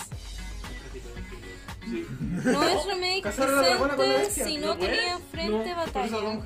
No 1.88 2.64
es 2.64 2.86
remake 2.86 3.22
presente 3.24 4.30
si 4.32 4.58
¿No 4.58 4.68
no 4.68 4.78
tenía 4.78 5.14
No, 5.14 5.20
frente 5.32 5.70
eso 5.70 5.76
batalla. 5.76 6.40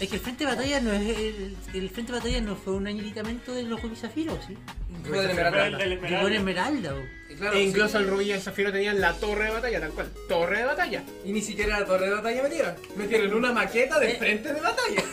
Es 0.00 0.08
que 0.08 0.16
el 0.16 0.20
Frente 0.20 0.44
de 0.44 0.50
Batalla 0.50 0.80
no 0.80 0.92
es 0.92 1.02
el, 1.16 1.56
el 1.74 1.90
Frente 1.90 2.10
de 2.10 2.18
Batalla 2.18 2.40
no 2.40 2.56
fue 2.56 2.72
un 2.72 2.88
añaditamento 2.88 3.54
de 3.54 3.62
los 3.62 3.80
Rubí 3.80 3.94
Zafiro, 3.94 4.36
¿sí? 4.44 4.58
Fue 5.06 5.18
de 5.18 5.24
el 5.26 5.30
Esmeralda. 5.30 5.78
del 5.78 5.90
Llegó 5.90 6.02
Esmeralda. 6.06 6.34
Esmeralda, 6.34 6.92
bo. 6.94 7.00
Y 7.30 7.34
claro, 7.36 7.56
e 7.56 7.62
incluso 7.62 7.88
sí. 7.90 7.96
el 7.98 8.10
Rubí 8.10 8.24
y 8.24 8.32
el 8.32 8.40
Zafiro 8.40 8.72
tenían 8.72 9.00
la 9.00 9.12
torre 9.12 9.44
de 9.44 9.50
batalla, 9.52 9.78
tal 9.80 9.90
cual. 9.92 10.10
Torre 10.28 10.58
de 10.58 10.64
batalla. 10.64 11.02
Y 11.24 11.30
ni 11.30 11.40
siquiera 11.40 11.78
la 11.78 11.86
torre 11.86 12.06
de 12.08 12.14
batalla 12.16 12.42
metieron. 12.42 12.74
Metieron 12.96 13.34
una 13.34 13.52
maqueta 13.52 14.00
del 14.00 14.16
frente 14.16 14.52
de 14.52 14.60
batalla. 14.60 15.04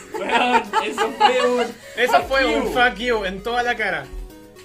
Eso 0.84 1.12
fue 1.12 1.50
un. 1.50 1.66
Eso 1.96 2.22
fue 2.24 2.46
un 2.56 2.72
fuck 2.72 2.96
you 2.98 3.24
en 3.24 3.42
toda 3.44 3.62
la 3.62 3.76
cara. 3.76 4.06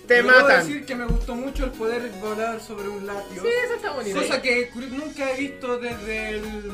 Te 0.08 0.22
Pero 0.22 0.28
matan. 0.28 0.68
decir 0.68 0.86
que 0.86 0.96
me 0.96 1.06
gustó 1.06 1.36
mucho 1.36 1.66
el 1.66 1.72
poder 1.72 2.10
volar 2.22 2.62
sobre 2.62 2.88
un 2.90 3.08
látigo. 3.08 3.42
Sí, 3.42 3.50
eso 3.66 3.74
está 3.76 3.92
bonito. 3.92 4.22
Cosa 4.22 4.42
que 4.42 4.70
nunca 4.92 5.32
he 5.32 5.38
visto 5.40 5.80
desde 5.80 6.30
el 6.30 6.72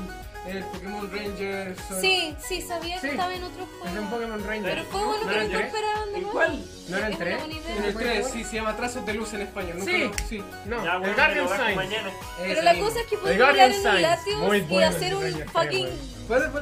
El 0.48 0.64
Pokémon 0.64 1.12
Ranger. 1.12 1.76
Sol- 1.88 1.98
Sí, 2.02 2.36
sí, 2.48 2.62
sabía 2.62 2.96
que 2.96 3.02
Sí. 3.02 3.08
estaba 3.10 3.34
en 3.36 3.44
otro 3.44 3.64
Es 3.64 3.70
un 3.92 3.92
juego. 3.92 4.10
Pokémon 4.10 4.44
Ranger. 4.48 4.64
Pero 4.74 4.84
fue 4.86 5.04
bueno 5.06 5.24
¿No 5.26 5.30
que 5.32 5.38
el 5.40 5.50
tres? 5.52 5.60
incorporaron 5.60 6.10
de 6.10 6.16
¿En 6.16 6.22
nuevo. 6.24 6.32
cuál? 6.32 6.66
¿No 6.90 6.98
era 6.98 7.08
el 7.08 7.14
Es 7.14 7.20
3? 7.20 7.36
una 7.36 7.46
buena 7.46 7.60
idea. 7.62 7.76
En 7.76 7.84
el 7.84 7.94
3, 7.96 8.28
sí, 8.34 8.44
se 8.44 8.56
llama 8.56 8.76
Trazos 8.76 9.06
de 9.06 9.14
Luz 9.14 9.34
en 9.34 9.42
español. 9.42 9.78
Nunca 9.78 9.92
Sí. 9.92 9.98
lo- 10.00 10.14
sí. 10.30 10.44
No, 10.66 10.84
Ya, 10.84 10.94
el 10.94 11.00
bueno, 11.00 11.16
Guardian 11.16 11.38
lo 11.44 11.50
bajo 11.50 11.64
Sign. 11.64 11.76
mañana. 11.76 12.10
Pero 12.40 12.62
la 12.64 12.80
cosa 12.80 13.00
es 13.00 13.06
que 13.06 13.16
El 13.16 13.22
Guardian 13.38 13.72
volar 13.84 14.20
en 14.26 14.40
muy 14.40 14.58
y 14.58 14.62
bueno 14.62 14.88
hacer 14.88 15.16
un 15.16 15.22
Ranger, 15.24 15.50
fucking. 15.50 15.88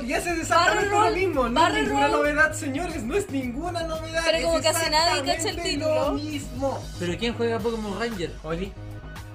Ya 0.07 0.21
se 0.21 0.31
exactamente 0.31 0.89
lo 0.89 1.11
mismo, 1.11 1.47
no 1.49 1.67
es 1.67 1.73
ninguna 1.75 2.07
roll. 2.07 2.11
novedad, 2.17 2.53
señores, 2.53 3.03
no 3.03 3.15
es 3.15 3.29
ninguna 3.29 3.83
novedad. 3.83 4.23
Pero 4.25 4.37
es 4.39 4.43
como 4.45 4.61
casi 4.61 4.89
nadie 4.89 5.23
cacha 5.35 5.49
el 5.49 5.61
título. 5.61 5.95
Lo 5.95 6.11
mismo. 6.13 6.83
Pero 6.99 7.17
¿quién 7.19 7.33
juega 7.35 7.59
Pokémon 7.59 7.99
Ranger? 7.99 8.31
Oli. 8.43 8.73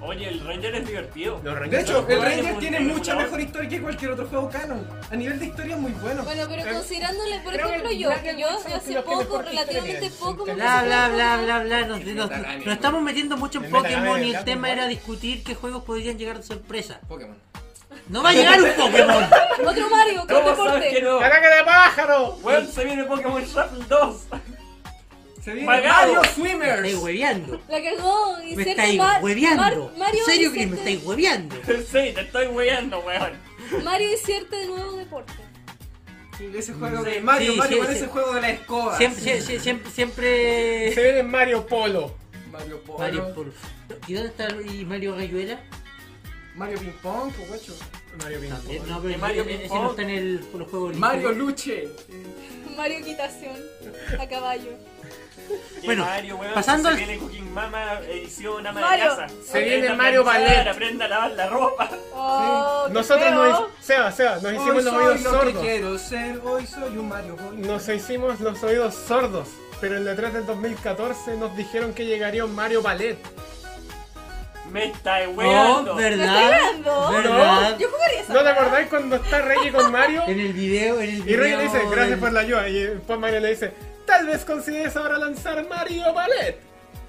Oye, 0.06 0.28
el 0.28 0.44
Ranger 0.44 0.74
es 0.74 0.86
divertido. 0.86 1.40
Los 1.42 1.70
De 1.70 1.80
hecho, 1.80 2.06
el 2.06 2.20
Ranger 2.22 2.58
tiene 2.58 2.80
mucha 2.80 3.14
mejor 3.16 3.40
historia 3.40 3.68
que 3.70 3.80
cualquier 3.80 4.10
otro 4.10 4.26
juego 4.26 4.50
canon. 4.50 4.86
A 5.10 5.16
nivel 5.16 5.38
de 5.38 5.46
historia 5.46 5.74
es 5.76 5.80
muy 5.80 5.92
bueno. 5.92 6.22
Bueno, 6.24 6.42
pero 6.48 6.62
Eh, 6.62 6.72
considerándole, 6.74 7.40
por 7.40 7.54
ejemplo, 7.54 7.90
yo, 7.90 8.10
que 8.22 8.38
yo 8.38 8.48
hace 8.50 9.00
poco, 9.02 9.40
relativamente 9.42 10.10
poco, 10.10 10.44
me. 10.46 10.54
Bla, 10.54 10.82
bla, 10.84 11.08
bla, 11.08 11.36
bla, 11.42 11.58
bla. 11.60 11.80
Nos, 11.86 12.04
nos- 12.04 12.28
Metagame, 12.30 12.64
nos 12.66 12.74
estamos 12.74 13.02
metiendo 13.02 13.36
mucho 13.38 13.64
en 13.64 13.70
Pokémon 13.70 14.22
y 14.22 14.34
el 14.34 14.44
tema 14.44 14.70
era 14.70 14.86
discutir 14.86 15.42
qué 15.42 15.54
juegos 15.54 15.84
podrían 15.84 16.18
llegar 16.18 16.36
de 16.36 16.42
sorpresa. 16.42 17.00
Pokémon. 17.08 17.36
No 18.08 18.22
va 18.22 18.30
a 18.30 18.32
llegar 18.34 18.60
un 18.60 18.70
Pokémon. 18.72 19.24
Otro 19.66 19.88
Mario, 19.88 20.26
con 20.26 20.42
¿Cómo 20.42 20.56
sabes 20.56 20.82
que 20.92 21.00
deporte. 21.00 21.02
no? 21.02 21.20
¡Ataque 21.20 21.46
de 21.48 21.64
pájaro! 21.64 22.36
Weón, 22.42 22.68
se 22.70 22.84
viene 22.84 23.04
Pokémon 23.04 23.42
Shuffle 23.42 23.84
2. 23.88 24.16
Se 25.44 25.52
viene. 25.52 25.66
Mario 25.66 26.22
Me 26.22 26.28
Swimmers. 26.28 26.74
estáis 26.76 26.94
hueveando. 26.96 27.60
La 27.68 27.82
cagó. 27.82 28.36
Me 28.56 28.62
estáis 28.70 28.98
Mar- 28.98 29.22
hueveando. 29.22 29.62
Mar- 29.62 29.98
Mario 29.98 30.20
¿En 30.20 30.24
serio 30.26 30.52
que 30.52 30.66
me 30.66 30.76
estáis 30.76 31.04
hueveando? 31.04 31.56
sí, 31.66 32.12
te 32.14 32.20
estoy 32.22 32.46
weyando, 32.46 33.00
weón. 33.00 33.32
Mario 33.84 34.08
inicierte 34.08 34.56
de 34.56 34.66
nuevo 34.66 34.92
deporte. 34.96 35.32
Ese 36.56 36.72
juego 36.72 37.04
Sí, 37.04 37.10
de 37.10 37.20
Mario, 37.20 37.52
sí, 37.52 37.58
Mario 37.58 37.76
sí, 37.76 37.80
parece 37.82 37.98
sí. 38.00 38.04
el 38.06 38.10
juego 38.10 38.32
de 38.34 38.40
la 38.40 38.50
escoba. 38.50 38.96
Siempre, 38.96 39.22
sie- 39.22 39.40
sie- 39.40 39.60
siempre, 39.60 39.90
siempre... 39.92 40.92
Se 40.94 41.02
viene 41.02 41.22
Mario 41.22 41.66
Polo. 41.66 42.14
Mario 42.50 42.80
Polo. 42.82 42.98
Mario 42.98 43.20
Mario, 43.22 43.34
Polo. 43.34 43.52
¿Y 44.08 44.12
dónde 44.14 44.28
está 44.30 44.48
y 44.72 44.84
Mario 44.84 45.14
Rayuela? 45.14 45.60
Ping 46.58 46.90
Pong, 47.02 47.32
pues, 47.36 47.48
guacho. 47.48 47.76
Mario 48.20 48.40
Ping 48.40 48.48
Pong. 48.50 48.88
No, 48.88 49.00
pero 49.02 49.18
Mario 49.18 49.42
ese- 49.42 49.50
ese 49.52 49.60
Ping 49.62 49.68
Pong. 49.68 49.82
no 49.82 49.90
está 49.90 50.02
en 50.02 50.10
el, 50.10 50.38
por 50.40 50.60
los 50.62 50.70
juegos 50.70 50.96
Mario. 50.96 51.32
Luche. 51.32 51.88
Mario 52.76 53.04
quitación 53.04 53.56
a 54.18 54.28
caballo. 54.28 54.70
Y 55.82 55.86
Bueno, 55.86 56.04
Mario, 56.06 56.36
weón, 56.36 56.54
pasando 56.54 56.88
se 56.88 56.94
al- 56.94 56.96
viene 56.98 57.18
Cooking 57.18 57.52
Mama 57.52 58.00
edición 58.08 58.66
ama 58.66 58.80
Mario. 58.80 59.04
de 59.04 59.10
casa. 59.10 59.26
Se 59.44 59.58
viene 59.60 59.76
Aprenda 59.76 59.92
a 59.92 59.96
Mario 59.96 60.24
Ballet. 60.24 60.68
Aprenda 60.68 61.04
a 61.04 61.08
lavar 61.08 61.30
la 61.32 61.46
ropa. 61.48 61.90
Oh, 62.14 62.84
qué 62.86 62.92
Nosotros 62.94 63.28
feo. 63.28 63.34
nos 63.34 63.64
Seba, 63.80 64.12
Seba, 64.12 64.34
nos 64.36 64.52
hicimos 64.52 64.68
Hoy 64.76 64.82
los 64.84 64.94
oídos 64.94 65.20
lo 65.22 65.30
que 65.30 65.36
sordos. 65.36 65.62
quiero 65.62 65.98
ser, 65.98 66.40
hoy 66.44 66.66
soy 66.66 66.96
un 66.96 67.08
Mario 67.08 67.36
Boy. 67.36 67.56
Nos 67.58 67.88
hicimos 67.88 68.40
los 68.40 68.62
oídos 68.62 68.94
sordos. 68.94 69.48
Pero 69.80 69.96
en 69.96 70.04
la 70.06 70.16
3 70.16 70.32
del 70.32 70.46
2014 70.46 71.36
nos 71.36 71.54
dijeron 71.56 71.92
que 71.92 72.06
llegaría 72.06 72.44
un 72.44 72.54
Mario 72.54 72.80
Ballet. 72.80 73.18
Me 74.72 74.86
está 74.86 75.18
Oh, 75.28 75.30
weando. 75.32 75.94
¿Me 75.94 76.02
¿verdad? 76.10 76.50
viendo? 76.72 77.10
¿Verdad? 77.10 77.78
Yo 77.78 77.88
jugaría 77.90 78.20
esa. 78.20 78.32
¿No 78.32 78.42
te 78.42 78.48
acordáis 78.48 78.88
cuando 78.88 79.16
está 79.16 79.42
Reggie 79.42 79.70
con 79.72 79.92
Mario? 79.92 80.22
En 80.26 80.40
el 80.40 80.52
video, 80.52 80.96
en 81.00 81.02
el 81.10 81.18
Y 81.18 81.22
video... 81.22 81.40
Reggie 81.40 81.56
le 81.58 81.62
dice, 81.64 81.80
gracias 81.90 82.18
por 82.18 82.32
la 82.32 82.40
ayuda. 82.40 82.68
Y 82.68 82.80
después 82.82 83.18
Mario 83.18 83.40
le 83.40 83.50
dice, 83.50 83.72
tal 84.16 84.26
vez 84.26 84.44
consideres 84.44 84.96
ahora 84.96 85.18
lanzar 85.18 85.66
Mario 85.68 86.12
Ballet. 86.12 86.58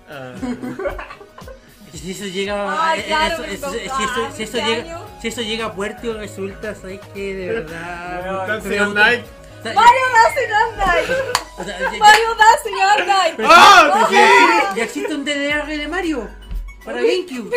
Ah, 0.09 0.33
Si 1.93 2.12
eso 2.12 2.25
llega 2.25 2.89
Ay, 2.91 3.00
eh, 3.00 3.03
claro, 3.07 3.33
eso- 3.35 3.41
me 3.43 3.53
eso- 3.53 3.71
si, 3.71 4.03
eso, 4.03 4.31
si 4.35 4.43
eso 4.43 4.57
llega 4.57 5.01
si 5.21 5.27
eso 5.29 5.41
llega 5.41 5.65
a 5.67 5.74
puerto 5.74 6.13
resulta 6.13 6.75
sabes 6.75 7.00
que 7.13 7.33
de 7.35 7.47
verdad 7.53 8.59
all 8.81 8.93
Night. 8.93 9.25
Mario 9.63 10.05
Dancing 10.13 10.51
all 10.53 10.77
Night. 10.77 12.00
Mario 12.00 12.35
Dancing 12.38 12.81
all 12.81 13.07
night. 13.07 13.39
¡Ah! 13.45 14.07
sí! 14.09 14.77
ya 14.77 14.83
existe 14.83 15.15
un 15.15 15.24
DDR 15.25 15.65
de 15.77 15.88
Mario 15.88 16.27
para 16.83 17.00
GameCube 17.01 17.50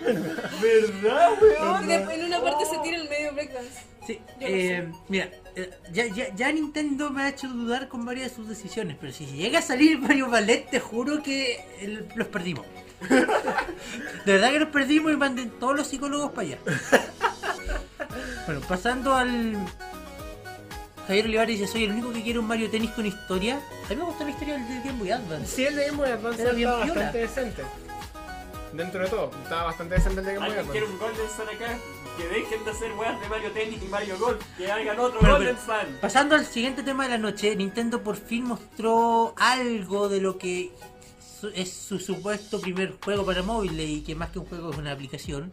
¿Verdad, 0.00 1.30
weón? 1.40 1.90
En 1.90 2.24
una 2.24 2.40
parte 2.40 2.64
se 2.66 2.78
tira 2.82 2.96
el 2.98 3.08
medio 3.08 3.32
breakdance. 3.34 3.82
Sí, 4.06 4.20
eh, 4.40 4.90
mira, 5.08 5.28
eh, 5.54 5.70
ya, 5.92 6.06
ya, 6.06 6.34
ya 6.34 6.50
Nintendo 6.50 7.10
me 7.10 7.22
ha 7.22 7.28
hecho 7.28 7.46
dudar 7.48 7.88
con 7.88 8.04
varias 8.06 8.30
de 8.30 8.36
sus 8.36 8.48
decisiones, 8.48 8.96
pero 8.98 9.12
si 9.12 9.26
llega 9.26 9.58
a 9.58 9.62
salir 9.62 9.98
Mario 9.98 10.30
Ballet, 10.30 10.68
te 10.70 10.80
juro 10.80 11.22
que 11.22 11.62
el- 11.80 12.08
los 12.14 12.28
perdimos. 12.28 12.64
De 14.24 14.32
verdad 14.32 14.50
que 14.50 14.60
los 14.60 14.70
perdimos 14.70 15.12
y 15.12 15.16
manden 15.16 15.50
todos 15.60 15.76
los 15.76 15.86
psicólogos 15.86 16.32
para 16.32 16.48
allá. 16.48 16.58
Bueno, 18.46 18.60
pasando 18.66 19.14
al. 19.14 19.56
Javier 21.06 21.26
Olivares 21.26 21.58
dice: 21.58 21.70
Soy 21.70 21.84
el 21.84 21.92
único 21.92 22.12
que 22.12 22.22
quiere 22.22 22.38
un 22.38 22.46
Mario 22.46 22.70
Tennis 22.70 22.90
con 22.92 23.06
historia. 23.06 23.60
A 23.86 23.88
mí 23.90 23.96
me 23.96 24.04
gusta 24.04 24.24
la 24.24 24.30
historia 24.30 24.54
del 24.54 24.82
Game 24.82 24.98
Boy 24.98 25.10
Advance. 25.10 25.54
Sí, 25.56 25.64
el 25.66 25.76
de 25.76 25.86
Game 25.86 25.96
Boy 25.98 26.10
Advance 26.10 26.42
Era 26.42 26.52
bien 26.52 26.70
bastante 26.70 27.18
decente. 27.18 27.62
Dentro 28.72 29.02
de 29.02 29.08
todo, 29.08 29.30
estaba 29.42 29.64
bastante 29.64 29.94
decente 29.94 30.20
el 30.20 30.26
de 30.26 30.34
Game 30.34 30.46
Boy 30.46 30.56
Alguien 30.58 30.70
quiere 30.72 30.86
un 30.86 30.98
Golden 30.98 31.28
Sun 31.34 31.48
acá. 31.48 31.78
Que 32.18 32.28
dejen 32.28 32.64
de 32.64 32.70
hacer 32.70 32.92
weas 32.94 33.20
de 33.20 33.28
Mario 33.28 33.50
Tennis 33.52 33.82
y 33.82 33.86
Mario 33.86 34.18
Golf. 34.18 34.44
Que 34.56 34.70
hagan 34.70 34.98
otro 34.98 35.20
Bueno, 35.20 35.36
Golden 35.36 35.56
pero- 35.66 35.80
Sun. 35.80 35.96
Pasando 36.00 36.34
al 36.34 36.44
siguiente 36.46 36.82
tema 36.82 37.04
de 37.04 37.10
la 37.10 37.18
noche, 37.18 37.54
Nintendo 37.56 38.02
por 38.02 38.16
fin 38.16 38.44
mostró 38.44 39.34
algo 39.38 40.08
de 40.08 40.20
lo 40.20 40.36
que 40.36 40.72
su- 41.40 41.48
es 41.54 41.72
su 41.72 41.98
supuesto 41.98 42.60
primer 42.60 42.96
juego 43.02 43.24
para 43.24 43.42
móviles 43.42 43.88
y 43.88 44.02
que 44.02 44.14
más 44.14 44.30
que 44.30 44.40
un 44.40 44.46
juego 44.46 44.70
es 44.70 44.76
una 44.78 44.92
aplicación. 44.92 45.52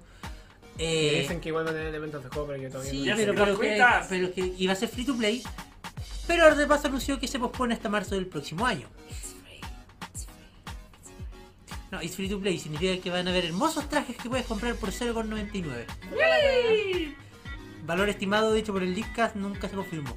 Eh, 0.77 1.19
dicen 1.21 1.39
que 1.39 1.49
igual 1.49 1.63
van 1.65 1.73
a 1.73 1.77
tener 1.77 1.89
elementos 1.89 2.21
de 2.23 2.29
juego, 2.29 2.47
pero 2.47 2.61
yo 2.61 2.69
todavía 2.69 2.91
sí, 2.91 2.97
no. 3.05 3.15
Pero, 3.15 3.33
se 3.33 3.39
pero 3.39 3.59
que, 3.59 3.85
pero 4.09 4.33
que 4.33 4.53
iba 4.57 4.73
a 4.73 4.75
ser 4.75 4.89
free 4.89 5.05
to 5.05 5.15
play. 5.15 5.41
Pero 6.27 6.43
ahora 6.43 6.55
de 6.55 6.65
paso 6.67 6.87
anunció 6.87 7.19
que 7.19 7.27
se 7.27 7.37
pospone 7.39 7.75
hasta 7.75 7.87
marzo 7.87 8.15
del 8.15 8.25
próximo 8.25 8.65
año. 8.65 8.87
No, 11.95 12.01
it's 12.01 12.15
free 12.17 12.27
to 12.27 12.37
play 12.41 12.57
significa 12.59 13.01
que 13.01 13.09
van 13.09 13.25
a 13.27 13.31
haber 13.31 13.45
hermosos 13.45 13.87
trajes 13.87 14.17
que 14.17 14.27
puedes 14.27 14.45
comprar 14.45 14.75
por 14.75 14.89
0,99. 14.91 15.85
Valor 17.85 18.09
estimado 18.09 18.51
dicho 18.51 18.73
por 18.73 18.83
el 18.83 18.93
Leadcast 18.93 19.37
nunca 19.37 19.69
se 19.69 19.75
confirmó. 19.75 20.13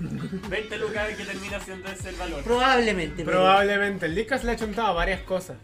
20 0.48 0.78
lucas 0.78 1.08
qué 1.18 1.24
termina 1.24 1.60
siendo 1.60 1.86
ese 1.90 2.08
el 2.08 2.16
valor. 2.16 2.42
Probablemente. 2.44 3.24
pero- 3.24 3.38
Probablemente. 3.40 4.06
El 4.06 4.14
Lickas 4.14 4.42
le 4.44 4.52
ha 4.52 4.56
chuntado 4.56 4.94
varias 4.94 5.20
cosas. 5.22 5.58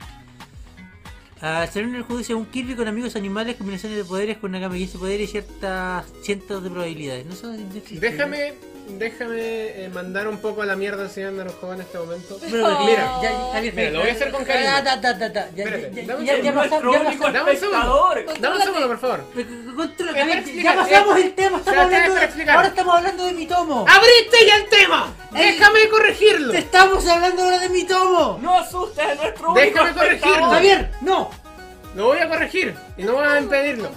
Ah, 1.40 1.66
salió 1.72 1.88
en 1.88 1.94
el 1.94 2.04
dice 2.18 2.34
un 2.34 2.44
Kirby 2.46 2.74
con 2.74 2.86
amigos 2.86 3.16
animales, 3.16 3.56
combinaciones 3.56 3.96
de 3.96 4.04
poderes 4.04 4.36
con 4.38 4.50
una 4.50 4.58
gama 4.58 4.74
de 4.74 4.80
15 4.80 4.98
poderes 4.98 5.28
y 5.28 5.32
ciertas 5.32 6.04
cientos 6.22 6.62
de 6.62 6.68
probabilidades. 6.70 7.24
No 7.24 7.34
sé 7.34 7.46
dónde 7.46 7.78
existe. 7.78 8.10
Déjame, 8.10 8.52
déjame 8.88 9.84
eh, 9.84 9.90
mandar 9.92 10.28
un 10.28 10.38
poco 10.38 10.62
a 10.62 10.66
la 10.66 10.76
mierda 10.76 11.02
enseñando 11.04 11.42
a 11.42 11.44
los 11.46 11.54
juegos 11.54 11.76
en 11.76 11.82
este 11.82 11.98
momento. 11.98 12.36
Porque- 12.38 12.46
Mira, 12.84 13.18
ya, 13.22 13.30
ya, 13.30 13.52
Javier, 13.52 13.74
mira, 13.74 13.90
lo 13.90 14.00
voy 14.00 14.08
a 14.08 14.12
hacer 14.12 14.30
con 14.30 14.44
cariño. 14.44 14.64
Ya, 14.64 14.80
dame 14.84 16.14
un 16.20 16.24
ya, 16.24 16.36
ya, 16.36 16.42
segundo. 16.42 16.60
pasamos, 16.60 16.84
Nuestro 16.84 16.92
ya 16.92 17.00
único 17.00 17.24
pasamos. 17.24 17.32
Dame 17.34 17.50
un 17.50 17.56
segundo. 17.58 18.14
espectador. 18.16 18.40
Dame 18.40 18.56
un 18.56 18.62
segundo, 18.62 18.86
por 18.88 18.98
favor. 18.98 19.24
Ya 20.62 20.74
pasamos 20.76 21.16
el 21.18 21.34
tema, 21.34 21.62
ahora 22.54 22.68
estamos 22.68 22.94
hablando 22.94 23.24
de 23.24 23.32
mi 23.32 23.46
tomo. 23.46 23.84
¡Abriste 23.88 24.46
ya 24.46 24.56
el 24.56 24.68
tema! 24.68 25.12
¡Déjame 25.32 25.88
corregirlo! 25.88 26.52
Te 26.52 26.58
estamos 26.58 27.06
hablando 27.06 27.42
ahora 27.42 27.58
de 27.58 27.68
mi 27.68 27.84
tomo. 27.84 28.38
No 28.40 28.58
asustes 28.58 29.04
a 29.04 29.14
nuestro 29.14 29.52
único 29.52 29.64
Déjame 29.66 29.92
corregirlo. 29.94 30.50
Javier, 30.50 30.90
no. 31.00 31.30
Lo 31.96 32.06
voy 32.06 32.18
a 32.18 32.28
corregir 32.28 32.74
y 32.96 33.02
no 33.04 33.14
vas 33.14 33.34
a 33.34 33.40
impedirlo. 33.40 33.88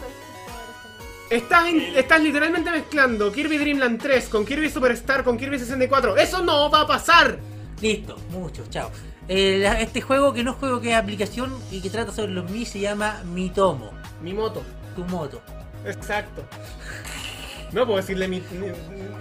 Estás, 1.29 1.69
in- 1.69 1.81
estás 1.95 2.21
literalmente 2.21 2.71
mezclando 2.71 3.31
Kirby 3.31 3.57
Dream 3.57 3.79
Land 3.79 4.01
3 4.01 4.29
con 4.29 4.45
Kirby 4.45 4.69
Superstar 4.69 5.23
con 5.23 5.37
Kirby 5.37 5.59
64. 5.59 6.15
¡Eso 6.17 6.41
no 6.41 6.69
va 6.69 6.81
a 6.81 6.87
pasar! 6.87 7.37
Listo, 7.81 8.17
mucho, 8.31 8.63
chao. 8.69 8.89
Eh, 9.27 9.69
este 9.81 9.99
juego 10.01 10.31
que 10.33 10.43
no 10.43 10.51
es 10.51 10.57
juego 10.57 10.79
que 10.79 10.91
es 10.91 10.95
aplicación 10.95 11.53
y 11.69 11.81
que 11.81 11.89
trata 11.89 12.13
sobre 12.13 12.31
los 12.31 12.49
Mi 12.49 12.65
se 12.65 12.79
llama 12.79 13.21
Mi 13.25 13.49
Tomo, 13.49 13.91
Mi 14.21 14.33
moto. 14.33 14.63
tu 14.95 15.03
moto. 15.05 15.41
Exacto. 15.85 16.43
No 17.73 17.85
puedo 17.85 17.97
decirle 17.97 18.29
mi, 18.29 18.41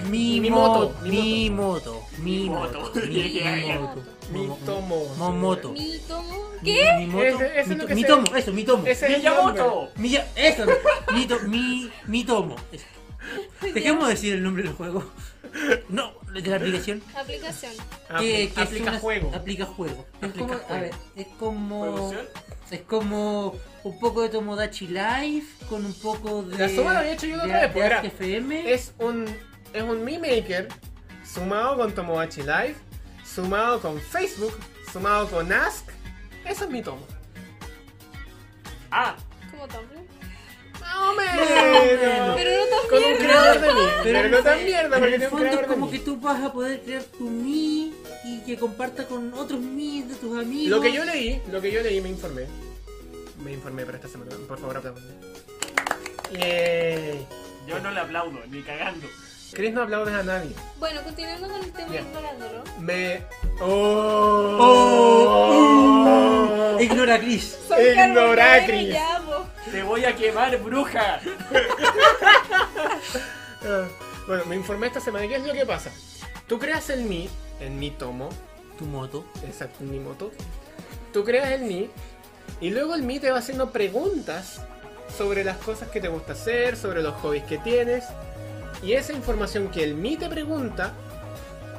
mi, 0.08 0.40
Mi, 0.40 0.48
moto. 0.50 0.90
moto, 0.90 0.94
mi 1.02 1.50
moto, 1.50 2.02
mi 2.18 2.48
moto, 2.48 2.92
mi 3.08 3.28
moto. 3.78 4.02
Mi 4.30 4.46
tomo. 4.64 5.14
Mi- 5.72 6.00
¿Qué? 6.64 6.88
Mi 6.98 7.06
moto, 7.06 7.24
Ese- 7.26 7.46
ese 7.46 7.60
es 7.60 7.68
mi, 7.68 7.74
lo 7.74 7.80
to- 7.82 7.86
que 7.88 7.94
mi 7.94 8.00
sé. 8.02 8.06
tomo, 8.08 8.36
eso, 8.36 8.52
mi 8.52 8.64
tomo. 8.64 8.86
Ese. 8.86 9.08
Miyamoto. 9.08 9.90
Mi, 9.96 10.08
ya- 10.10 10.26
eso, 10.34 10.64
mi, 11.12 11.26
to- 11.26 11.40
mi, 11.40 11.90
mi 12.06 12.24
tomo. 12.24 12.56
Eso. 12.72 12.84
Dejemos 13.74 14.06
de 14.08 14.14
decir 14.14 14.34
el 14.34 14.42
nombre 14.42 14.62
del 14.62 14.72
juego. 14.72 15.04
No, 15.88 16.12
de 16.32 16.42
la 16.42 16.56
aplicación. 16.56 17.02
Aplicación. 17.16 17.72
Que, 18.20 18.50
que 18.54 18.60
aplica 18.60 18.90
una- 18.90 18.98
juego. 19.00 19.32
Aplica 19.34 19.64
juego. 19.64 20.06
Es 20.20 20.28
Aplica 20.30 20.46
como, 20.58 20.74
a 20.74 20.80
ver, 20.80 20.94
es 21.16 21.26
como. 21.38 21.80
¿Producción? 21.82 22.26
Es 22.70 22.80
como 22.82 23.54
un 23.84 24.00
poco 24.00 24.22
de 24.22 24.28
Tomodachi 24.28 24.88
Life 24.88 25.64
con 25.68 25.84
un 25.86 25.94
poco 25.94 26.42
de. 26.42 26.58
La 26.58 26.68
suma 26.68 26.92
lo 26.94 26.98
había 27.00 27.12
hecho 27.12 27.26
yo 27.26 27.36
otra 27.42 27.60
vez, 27.62 27.70
pues, 27.72 27.84
era- 27.86 27.96
Arc 27.98 28.06
FM. 28.06 28.72
Es 28.72 28.92
un, 28.98 29.24
es 29.72 29.82
un 29.82 30.04
Mi 30.04 30.18
Maker 30.18 30.68
sumado 31.24 31.76
con 31.76 31.94
Tomodachi 31.94 32.40
Live, 32.42 32.74
sumado 33.36 33.80
con 33.82 34.00
Facebook, 34.00 34.54
sumado 34.90 35.28
con 35.28 35.52
Ask. 35.52 35.84
Eso 36.46 36.64
es 36.64 36.70
mi 36.70 36.82
tomo. 36.82 37.06
Ah, 38.90 39.14
Como 39.50 39.68
Tumblr. 39.68 40.06
Más 40.80 40.96
o 40.96 41.14
menos. 41.14 42.36
Pero 42.36 42.50
no 42.70 42.88
con 42.88 43.04
un 43.04 43.16
creador 43.18 43.60
de 43.60 43.74
mí. 43.74 43.80
Pero 44.04 44.28
no 44.30 44.42
tan 44.42 44.64
mierda 44.64 44.98
porque 44.98 45.14
en 45.16 45.22
el 45.22 45.28
un 45.28 45.38
fondo 45.38 45.60
es 45.60 45.66
como 45.66 45.86
mí. 45.86 45.92
que 45.92 45.98
tú 45.98 46.16
vas 46.18 46.42
a 46.42 46.52
poder 46.52 46.80
crear 46.82 47.02
tu 47.02 47.28
Mi 47.28 47.92
y 48.24 48.40
que 48.46 48.56
comparta 48.56 49.06
con 49.06 49.34
otros 49.34 49.60
Mi 49.60 50.02
de 50.02 50.14
tus 50.14 50.38
amigos. 50.38 50.70
Lo 50.70 50.80
que 50.80 50.92
yo 50.92 51.04
leí, 51.04 51.42
lo 51.50 51.60
que 51.60 51.70
yo 51.72 51.82
leí 51.82 52.00
me 52.00 52.08
informé. 52.08 52.46
Me 53.44 53.52
informé 53.52 53.84
para 53.84 53.98
esta 53.98 54.08
semana. 54.08 54.30
Por 54.48 54.58
favor, 54.58 54.78
aplaudan. 54.78 55.04
Yay. 56.32 57.26
Yo 57.66 57.80
no 57.80 57.90
le 57.90 58.00
aplaudo, 58.00 58.38
ni 58.48 58.62
cagando. 58.62 59.06
Chris 59.52 59.72
no 59.72 59.82
aplaudes 59.82 60.14
a 60.14 60.22
nadie. 60.22 60.54
Bueno, 60.78 61.02
continuando 61.02 61.48
con 61.48 61.62
el 61.62 61.72
tema 61.72 61.94
ignorándolo. 61.96 62.64
Me. 62.80 63.22
¡Oh! 65.46 66.76
Ignora 66.80 67.14
a 67.14 67.18
Chris. 67.18 67.56
Son 67.68 67.80
Ignora, 67.80 68.58
carbonero 68.60 68.66
Chris. 68.66 68.96
Te 69.72 69.82
voy 69.82 70.04
a 70.04 70.14
quemar, 70.16 70.56
bruja. 70.58 71.20
Ah, 73.68 73.88
Bueno, 74.28 74.44
me 74.46 74.54
informé 74.54 74.86
esta 74.88 75.00
semana. 75.00 75.26
¿Qué 75.26 75.36
es 75.36 75.44
lo 75.44 75.52
que 75.52 75.66
pasa? 75.66 75.90
Tú 76.46 76.58
creas 76.58 76.88
el 76.90 77.00
Mi, 77.02 77.28
el 77.58 77.70
Mi 77.72 77.90
Tomo, 77.90 78.28
Tu 78.78 78.84
moto. 78.84 79.24
exacto, 79.44 79.82
Mi 79.82 79.98
Moto. 79.98 80.30
Tú 81.12 81.24
creas 81.24 81.50
el 81.50 81.62
Mi 81.62 81.90
y 82.60 82.70
luego 82.70 82.94
el 82.94 83.02
Mi 83.02 83.18
te 83.18 83.30
va 83.32 83.38
haciendo 83.38 83.72
preguntas 83.72 84.60
sobre 85.16 85.42
las 85.42 85.56
cosas 85.56 85.88
que 85.88 86.00
te 86.00 86.06
gusta 86.08 86.34
hacer, 86.34 86.76
sobre 86.76 87.02
los 87.02 87.14
hobbies 87.16 87.42
que 87.44 87.58
tienes. 87.58 88.04
Y 88.82 88.92
esa 88.92 89.12
información 89.12 89.68
que 89.70 89.82
el 89.84 89.94
Mi 89.94 90.16
te 90.16 90.28
pregunta, 90.28 90.92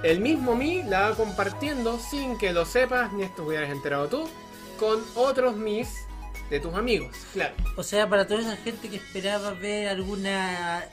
el 0.03 0.19
mismo 0.19 0.55
Mi 0.55 0.83
la 0.83 1.09
va 1.09 1.15
compartiendo 1.15 1.99
sin 1.99 2.37
que 2.37 2.53
lo 2.53 2.65
sepas 2.65 3.13
ni 3.13 3.23
esto 3.23 3.43
hubieras 3.45 3.69
enterado 3.69 4.07
tú 4.07 4.29
con 4.79 4.99
otros 5.15 5.55
Mis 5.55 5.89
de 6.49 6.59
tus 6.59 6.73
amigos. 6.75 7.15
Claro. 7.33 7.53
O 7.75 7.83
sea, 7.83 8.07
para 8.09 8.25
toda 8.27 8.41
esa 8.41 8.55
gente 8.57 8.89
que 8.89 8.97
esperaba 8.97 9.51
ver 9.51 9.89
alguna 9.89 10.85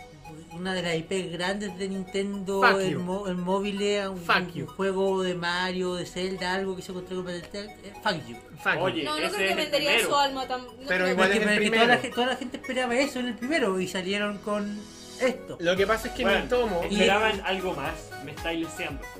una 0.52 0.72
de 0.72 0.82
las 0.82 0.96
IP 0.96 1.30
grandes 1.32 1.76
de 1.78 1.88
Nintendo 1.88 2.62
you. 2.80 2.98
mo- 2.98 3.28
en 3.28 3.38
móviles, 3.40 4.08
un, 4.08 4.20
un 4.62 4.66
juego 4.66 5.22
de 5.22 5.34
Mario, 5.34 5.94
de 5.96 6.06
Zelda, 6.06 6.54
algo 6.54 6.74
que 6.74 6.82
se 6.82 6.92
encontró 6.92 7.16
con 7.16 7.26
patentar, 7.26 7.64
eh, 7.84 7.92
fuck 8.02 8.26
you. 8.26 8.36
Fuck 8.62 8.74
you. 8.74 8.80
Oye, 8.80 9.02
No, 9.04 9.10
no 9.12 9.16
creo 9.18 9.32
que 9.36 9.50
el 9.50 9.56
vendería 9.56 10.00
su 10.02 10.14
alma 10.16 10.48
tan. 10.48 10.62
no 10.64 10.72
Pero 10.88 11.08
igual 11.10 11.28
que- 11.30 11.36
es 11.36 11.42
el 11.42 11.48
Porque 11.48 11.60
primero. 11.60 11.84
toda 11.84 11.96
la, 12.02 12.10
toda 12.14 12.26
la 12.28 12.36
gente 12.36 12.56
esperaba 12.56 12.96
eso 12.96 13.18
en 13.20 13.26
el 13.28 13.34
primero 13.34 13.78
y 13.78 13.86
salieron 13.86 14.38
con 14.38 14.80
esto. 15.20 15.56
Lo 15.60 15.76
que 15.76 15.86
pasa 15.86 16.08
es 16.08 16.14
que 16.14 16.22
Bueno, 16.22 16.40
Mi 16.42 16.48
Tomo. 16.48 16.82
esperaban 16.82 17.40
algo 17.44 17.74
más. 17.74 17.92
Me. 18.24 18.32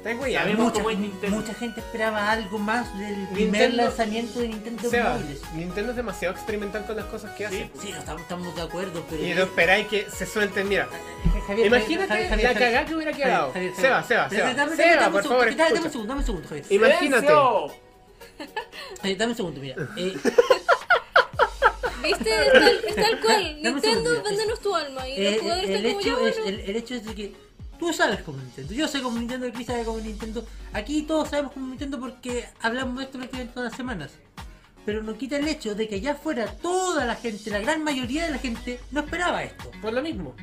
Ten 0.02 0.18
cuidado. 0.18 0.44
Sabemos 0.46 0.64
mucha, 0.64 0.74
cómo 0.78 0.90
es 0.90 0.98
Nintendo. 0.98 1.36
mucha 1.36 1.54
gente 1.54 1.80
esperaba 1.80 2.30
algo 2.32 2.58
más 2.58 2.98
del 2.98 3.28
primer 3.28 3.70
Nintendo- 3.70 3.82
lanzamiento 3.84 4.38
de 4.40 4.48
Nintendo 4.48 4.82
en 4.84 4.90
Seba, 4.90 5.14
móviles. 5.14 5.40
Nintendo 5.54 5.90
es 5.90 5.96
demasiado 5.96 6.34
experimental 6.34 6.84
con 6.86 6.96
las 6.96 7.04
cosas 7.06 7.30
que 7.36 7.46
hace. 7.46 7.64
Sí. 7.64 7.70
Sí, 7.82 7.92
no, 7.92 7.98
estamos, 7.98 8.22
estamos 8.22 8.56
de 8.56 8.62
acuerdo, 8.62 9.04
pero... 9.10 9.22
Y 9.22 9.34
lo 9.34 9.42
esperáis 9.44 9.86
que 9.88 10.06
se 10.10 10.24
suelten, 10.26 10.68
mira. 10.68 10.88
Javier, 11.46 11.66
Imagínate 11.66 12.08
Javier, 12.08 12.28
Javier, 12.28 12.30
la 12.30 12.52
Javier, 12.54 12.54
cagada 12.54 12.86
que 12.86 12.94
hubiera 12.94 13.12
quedado. 13.12 13.52
Javier, 13.52 13.72
Seba, 13.76 14.02
Javier. 14.02 14.06
Seba, 14.06 14.22
Dame- 14.28 14.36
Seba. 14.36 14.54
dame- 14.54 14.76
Seba, 14.76 14.94
dame 14.94 15.06
un 15.06 15.12
por 15.12 15.22
segundo, 15.22 15.40
favor, 15.44 15.56
dame- 15.56 15.72
un 15.84 15.90
segundo, 15.92 16.08
dame 16.08 16.20
un 16.20 16.26
segundo, 16.26 16.48
Javier. 16.48 16.66
Imagínate. 16.70 17.26
Dame 19.18 19.30
un 19.30 19.36
segundo, 19.36 19.60
mira. 19.60 19.76
Eh, 19.96 20.14
¿Viste? 22.04 22.30
Es 22.46 22.52
tal, 22.52 22.84
es 22.86 22.94
tal 22.94 23.20
cual. 23.20 23.56
Nintendo, 23.62 24.22
véndenos 24.22 24.60
tu 24.60 24.74
alma. 24.74 25.08
Y 25.08 25.12
eh, 25.12 25.30
los 25.32 25.40
jugadores 25.40 25.70
el, 25.70 25.74
están 25.74 25.92
como 25.92 26.00
ya, 26.00 26.10
hecho 26.10 26.26
es, 26.26 26.36
bueno. 26.36 26.48
el, 26.48 26.70
el 26.70 26.76
hecho 26.76 26.94
es 26.94 27.04
de 27.04 27.14
que 27.14 27.32
tú 27.78 27.92
sabes 27.92 28.22
como 28.22 28.38
Nintendo, 28.38 28.74
yo 28.74 28.88
sé 28.88 29.02
como 29.02 29.18
Nintendo, 29.18 29.50
Chris 29.52 29.66
sabe 29.66 29.84
como 29.84 29.98
Nintendo. 29.98 30.46
Aquí 30.72 31.02
todos 31.02 31.28
sabemos 31.28 31.52
como 31.52 31.68
Nintendo 31.68 32.00
porque 32.00 32.46
hablamos 32.60 32.98
de 32.98 33.04
esto 33.04 33.18
prácticamente 33.18 33.54
todas 33.54 33.70
las 33.70 33.76
semanas. 33.76 34.12
Pero 34.86 35.02
no 35.02 35.16
quita 35.16 35.38
el 35.38 35.48
hecho 35.48 35.74
de 35.74 35.88
que 35.88 35.96
allá 35.96 36.12
afuera 36.12 36.46
toda 36.46 37.06
la 37.06 37.14
gente, 37.16 37.50
la 37.50 37.60
gran 37.60 37.82
mayoría 37.82 38.26
de 38.26 38.32
la 38.32 38.38
gente, 38.38 38.80
no 38.90 39.00
esperaba 39.00 39.42
esto. 39.42 39.70
Por 39.80 39.94
lo 39.94 40.02
mismo. 40.02 40.34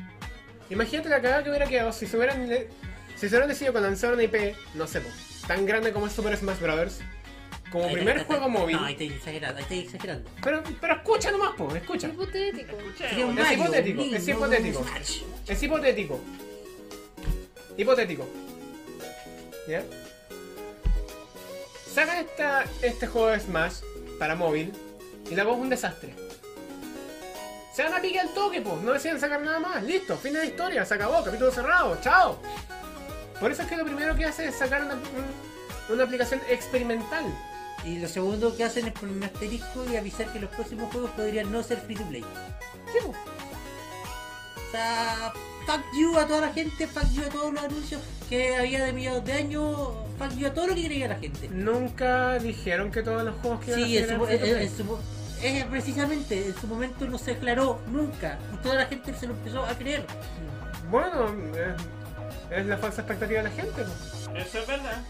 Imagínate 0.68 1.08
la 1.08 1.20
cagada 1.20 1.44
que 1.44 1.50
hubiera 1.50 1.66
quedado 1.66 1.92
si 1.92 2.06
se 2.06 2.16
hubieran, 2.16 2.48
si 3.14 3.20
se 3.20 3.26
hubieran 3.28 3.48
decidido 3.48 3.72
con 3.72 3.82
lanzar 3.82 4.12
una 4.12 4.22
IP, 4.22 4.56
no 4.74 4.86
sé, 4.86 5.02
tan 5.46 5.66
grande 5.66 5.92
como 5.92 6.06
es 6.06 6.12
Super 6.12 6.36
Smash 6.36 6.58
Bros. 6.58 7.00
Como 7.72 7.86
Ahí 7.86 7.94
primer 7.94 8.24
juego 8.24 8.48
móvil. 8.50 8.76
No, 8.76 8.84
ahí 8.84 8.92
está 8.92 9.04
exagerando, 9.04 9.56
ahí 9.56 9.62
está 9.62 9.74
exagerando. 9.74 10.30
Pero, 10.42 10.62
pero 10.80 10.94
escucha 10.96 11.30
nomás, 11.30 11.54
po, 11.56 11.74
escucha. 11.74 12.08
Hipotético. 12.08 12.76
Sería 12.98 13.26
un 13.26 13.38
Es 13.38 13.44
Mario, 13.44 13.62
hipotético, 13.64 14.02
es 14.02 14.10
no 14.28 14.34
un 14.34 14.38
hipotético. 14.44 14.86
Es 15.48 15.62
hipotético. 15.62 16.20
Hipotético. 17.78 18.28
¿Ya? 19.66 19.82
Saca 21.94 22.20
esta, 22.20 22.64
este 22.82 23.06
juego 23.06 23.28
de 23.28 23.40
Smash 23.40 23.76
para 24.18 24.34
móvil 24.34 24.72
y 25.30 25.34
la 25.34 25.44
voz 25.44 25.56
es 25.56 25.62
un 25.62 25.68
desastre. 25.70 26.14
Se 27.74 27.82
van 27.82 27.94
a 27.94 28.00
pique 28.02 28.20
al 28.20 28.28
toque, 28.34 28.60
pues. 28.60 28.82
No 28.82 28.92
deciden 28.92 29.18
sacar 29.18 29.40
nada 29.40 29.58
más. 29.60 29.82
Listo, 29.82 30.16
fin 30.18 30.34
de 30.34 30.40
la 30.40 30.44
historia. 30.44 30.84
Se 30.84 30.94
acabó, 30.94 31.24
capítulo 31.24 31.50
cerrado. 31.50 31.98
Chao. 32.02 32.38
Por 33.40 33.50
eso 33.50 33.62
es 33.62 33.68
que 33.68 33.76
lo 33.76 33.84
primero 33.84 34.14
que 34.14 34.26
hace 34.26 34.48
es 34.48 34.56
sacar 34.56 34.82
una, 34.84 34.94
un- 34.94 35.94
una 35.94 36.04
aplicación 36.04 36.40
experimental. 36.50 37.24
Y 37.84 37.98
lo 37.98 38.08
segundo 38.08 38.56
que 38.56 38.64
hacen 38.64 38.86
es 38.86 38.92
poner 38.92 39.16
un 39.16 39.24
asterisco 39.24 39.84
y 39.90 39.96
avisar 39.96 40.32
que 40.32 40.38
los 40.40 40.50
próximos 40.50 40.92
juegos 40.92 41.10
podrían 41.12 41.50
no 41.50 41.62
ser 41.62 41.78
free 41.78 41.96
to 41.96 42.04
play. 42.04 42.22
Sí. 42.92 42.98
O 43.04 44.70
sea, 44.70 45.32
fuck 45.66 45.80
you 45.98 46.16
a 46.18 46.26
toda 46.26 46.42
la 46.42 46.52
gente, 46.52 46.86
fuck 46.86 47.08
you 47.12 47.22
a 47.24 47.28
todos 47.28 47.52
los 47.52 47.62
anuncios 47.64 48.00
que 48.28 48.56
había 48.56 48.84
de 48.84 48.92
mediados 48.92 49.24
de 49.24 49.32
año, 49.34 49.92
fuck 50.18 50.30
you 50.36 50.46
a 50.46 50.54
todo 50.54 50.68
lo 50.68 50.74
que 50.74 50.84
creía 50.86 51.08
la 51.08 51.16
gente. 51.18 51.48
Nunca 51.50 52.38
dijeron 52.38 52.90
que 52.90 53.02
todos 53.02 53.22
los 53.24 53.34
juegos 53.36 53.64
que 53.64 53.70
iban 53.72 53.82
a 53.82 53.86
Sí, 53.86 53.98
en 53.98 54.06
salir 54.08 54.18
su, 54.18 54.26
eran 54.26 54.26
free 54.26 54.38
to 54.38 54.44
en- 54.46 54.52
play. 54.54 54.66
en 54.66 54.76
su- 54.76 54.98
es 55.42 55.64
precisamente, 55.64 56.46
en 56.46 56.54
su 56.54 56.66
momento 56.68 57.04
no 57.06 57.18
se 57.18 57.32
aclaró 57.32 57.80
nunca 57.88 58.38
y 58.54 58.56
toda 58.58 58.76
la 58.76 58.86
gente 58.86 59.12
se 59.14 59.26
lo 59.26 59.34
empezó 59.34 59.64
a 59.64 59.74
creer. 59.76 60.06
Bueno, 60.88 61.26
es, 62.50 62.58
es 62.60 62.66
la 62.66 62.78
falsa 62.78 63.00
expectativa 63.02 63.42
de 63.42 63.48
la 63.48 63.54
gente. 63.54 63.82
Eso 64.36 64.58
es 64.60 64.66
verdad. 64.66 65.02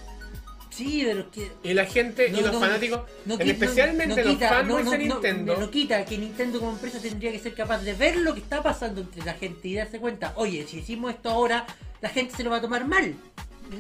Sí, 0.73 1.03
pero 1.05 1.31
que... 1.31 1.53
Y 1.63 1.75
la 1.75 1.85
gente 1.85 2.31
No, 2.31 2.39
y 2.39 2.43
los 2.43 2.53
no, 2.55 2.61
fanáticos, 2.61 3.03
no 3.27 3.35
especialmente 3.39 4.25
no 4.25 4.31
los 4.31 4.41
no- 4.41 4.91
de 4.91 4.99
no- 4.99 5.05
no- 5.07 5.15
Nintendo, 5.15 5.57
No, 5.59 5.71
quita 5.71 6.03
que 6.07 6.17
Nintendo 6.17 6.61
como 6.61 6.73
empresa 6.73 6.99
tendría 6.99 7.31
que 7.31 7.39
ser 7.39 7.55
capaz 7.55 7.81
de 7.83 7.93
ver 7.93 8.17
lo 8.17 8.33
que 8.33 8.41
está 8.41 8.63
pasando 8.63 9.03
entre 9.03 9.23
la 9.25 9.35
gente 9.35 9.69
y 9.69 9.75
darse 9.75 9.99
cuenta, 10.01 10.33
oye, 10.37 10.67
si 10.67 10.79
decimos 10.79 11.11
esto 11.13 11.29
ahora, 11.29 11.67
la 12.01 12.09
gente 12.09 12.35
se 12.35 12.43
lo 12.43 12.49
va 12.51 12.57
a 12.57 12.61
tomar 12.63 12.87
mal. 12.87 13.15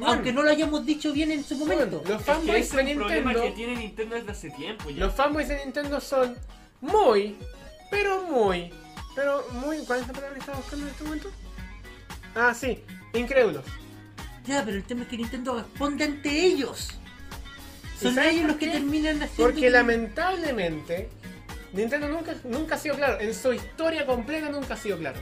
Aunque 0.04 0.32
no 0.34 0.42
lo 0.42 0.50
hayamos 0.50 0.84
dicho 0.86 1.12
bien 1.12 1.30
en 1.32 1.42
su 1.44 1.56
momento. 1.56 2.02
los 2.06 2.10
Es 2.10 2.16
que 2.18 2.24
fanboys 2.24 2.72
de 2.72 2.84
Nintendo, 2.84 3.42
que 3.42 3.50
tiene 3.52 3.76
Nintendo 3.76 4.14
desde 4.16 4.30
hace 4.32 4.50
tiempo 4.50 4.90
ya. 4.90 5.04
los 5.06 5.14
fanboys 5.14 5.48
de 5.48 5.64
Nintendo 5.64 5.98
son 6.00 6.36
muy, 6.82 7.36
pero 7.90 8.22
muy, 8.24 8.70
pero 9.14 9.46
muy, 9.52 9.78
¿cuál 9.86 10.00
es 10.00 10.06
la 10.08 10.12
palabra 10.12 10.34
que 10.34 10.40
estaba 10.40 10.58
buscando 10.58 10.84
en 10.86 10.92
este 10.92 11.04
momento? 11.04 11.30
Ah, 12.34 12.54
sí, 12.54 12.78
incrédulos. 13.14 13.64
Ya, 14.46 14.64
pero 14.64 14.76
el 14.76 14.84
tema 14.84 15.02
es 15.02 15.08
que 15.08 15.16
Nintendo 15.16 15.54
responde 15.56 16.04
ante 16.04 16.30
ellos. 16.44 16.88
¿Y 18.00 18.04
Son 18.04 18.18
ellos 18.18 18.46
los 18.48 18.56
que 18.56 18.66
terminan 18.68 19.16
haciendo. 19.22 19.36
Porque 19.44 19.60
que- 19.60 19.70
lamentablemente 19.70 21.08
Nintendo 21.72 22.08
nunca, 22.08 22.34
nunca 22.44 22.74
ha 22.74 22.78
sido 22.78 22.96
claro, 22.96 23.20
en 23.20 23.32
su 23.34 23.52
historia 23.52 24.04
completa 24.04 24.48
nunca 24.48 24.74
ha 24.74 24.76
sido 24.76 24.98
claro. 24.98 25.20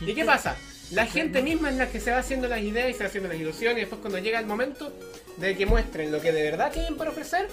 ¿Y 0.00 0.14
qué 0.14 0.24
pasa? 0.24 0.54
La 0.90 1.06
gente 1.06 1.42
misma 1.42 1.70
es 1.70 1.76
la 1.76 1.90
que 1.90 2.00
se 2.00 2.10
va 2.10 2.18
haciendo 2.18 2.46
las 2.48 2.60
ideas 2.60 2.88
y 2.88 2.92
se 2.92 3.00
va 3.00 3.06
haciendo 3.06 3.28
las 3.28 3.38
ilusiones 3.38 3.78
y 3.78 3.80
después 3.80 4.00
cuando 4.00 4.18
llega 4.18 4.38
el 4.38 4.46
momento 4.46 4.92
de 5.38 5.56
que 5.56 5.66
muestren 5.66 6.12
lo 6.12 6.20
que 6.20 6.32
de 6.32 6.42
verdad 6.42 6.70
tienen 6.72 6.96
para 6.96 7.10
ofrecer, 7.10 7.48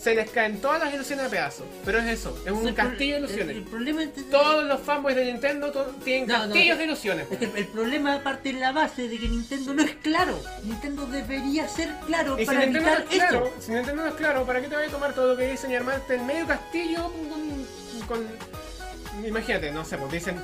se 0.00 0.14
les 0.14 0.30
caen 0.30 0.60
todas 0.60 0.78
las 0.80 0.94
ilusiones 0.94 1.26
a 1.26 1.28
pedazos. 1.28 1.66
Pero 1.84 1.98
es 1.98 2.06
eso, 2.06 2.38
es 2.46 2.52
un 2.52 2.68
el 2.68 2.74
castillo 2.74 3.14
de 3.14 3.20
ilusiones. 3.20 3.56
El, 3.56 3.62
problema 3.64 4.02
es, 4.04 4.30
Todos 4.30 4.64
los 4.64 4.80
fanboys 4.80 5.16
de 5.16 5.24
Nintendo 5.24 5.72
tienen 6.04 6.28
No, 6.28 6.34
castillos 6.34 6.76
no. 6.76 6.78
de 6.78 6.84
ilusiones. 6.84 7.26
es 7.32 7.38
que 7.38 7.44
el 7.58 7.66
problema 7.66 8.22
parte 8.22 8.52
de 8.52 8.60
la 8.60 8.70
base 8.72 9.08
de 9.08 9.18
que 9.18 9.28
Nintendo 9.28 9.74
no 9.74 9.82
es 9.82 9.94
claro. 9.96 10.40
Nintendo 10.62 11.04
debería 11.06 11.66
ser 11.68 11.92
claro 12.06 12.36
Y 12.38 12.42
si 12.42 12.46
para 12.46 12.66
no 12.66 12.78
es 12.78 12.84
claro, 12.84 13.46
esto. 13.46 13.52
si 13.60 13.72
Nintendo 13.72 14.02
no 14.02 14.08
es 14.08 14.14
claro, 14.14 14.44
¿para 14.46 14.60
qué 14.60 14.68
te 14.68 14.76
voy 14.76 14.84
a 14.84 14.88
tomar 14.88 15.12
todo 15.14 15.32
lo 15.32 15.36
que 15.36 15.50
dicen 15.50 15.70
y 15.72 15.74
armarte 15.76 16.14
el 16.14 16.22
medio 16.22 16.46
castillo 16.46 17.12
con, 18.06 18.18
con- 18.22 19.26
imagínate, 19.26 19.72
no 19.72 19.84
sé, 19.84 19.98
pues 19.98 20.12
dicen 20.12 20.36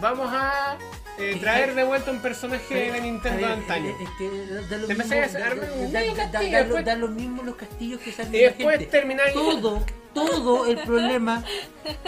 vamos 0.00 0.28
a 0.32 0.78
eh, 1.18 1.36
traer 1.40 1.74
de 1.74 1.84
vuelta 1.84 2.10
un 2.10 2.20
personaje 2.20 2.90
de 2.92 3.00
Nintendo 3.00 3.46
de 3.46 3.52
antaño. 3.52 3.90
Es 4.00 4.08
que 4.18 4.28
da 4.68 4.76
lo 4.78 4.86
Te 4.86 4.94
mismo, 4.94 5.14
empecé 5.14 5.20
a 5.22 5.28
da- 5.28 5.46
armar 5.46 5.70
un 5.76 5.92
da- 5.92 5.98
medio 6.00 6.14
da- 6.14 6.24
da- 6.26 6.30
castillo, 6.32 6.52
da 6.52 6.58
lo- 6.58 6.64
después- 6.64 6.84
da 6.84 6.94
lo 6.96 7.08
mismo 7.08 7.42
los 7.42 7.56
castillos 7.56 8.00
que 8.00 8.12
salen 8.12 8.34
Y 8.34 8.38
después 8.38 8.90
termináis 8.90 9.34
todo, 9.34 9.84
todo 10.14 10.66
el 10.66 10.78
problema 10.78 11.44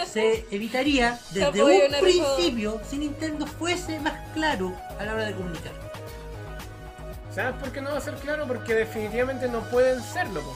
se 0.05 0.45
evitaría 0.51 1.19
desde 1.31 1.63
un 1.63 1.99
principio 2.01 2.81
si 2.89 2.97
Nintendo 2.97 3.45
fuese 3.47 3.99
más 3.99 4.13
claro 4.33 4.73
a 4.99 5.03
la 5.05 5.13
hora 5.13 5.25
de 5.25 5.33
comunicar. 5.33 5.71
¿Sabes 7.33 7.55
por 7.59 7.71
qué 7.71 7.81
no 7.81 7.91
va 7.91 7.97
a 7.97 8.01
ser 8.01 8.13
claro? 8.15 8.45
Porque 8.47 8.73
definitivamente 8.73 9.47
no 9.49 9.59
pueden 9.69 10.01
serlo. 10.01 10.41
po. 10.41 10.55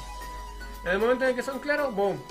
En 0.85 0.91
el 0.93 0.99
momento 0.99 1.25
en 1.25 1.31
el 1.31 1.35
que 1.35 1.43
son 1.43 1.59
claros, 1.59 1.93
boom, 1.93 2.21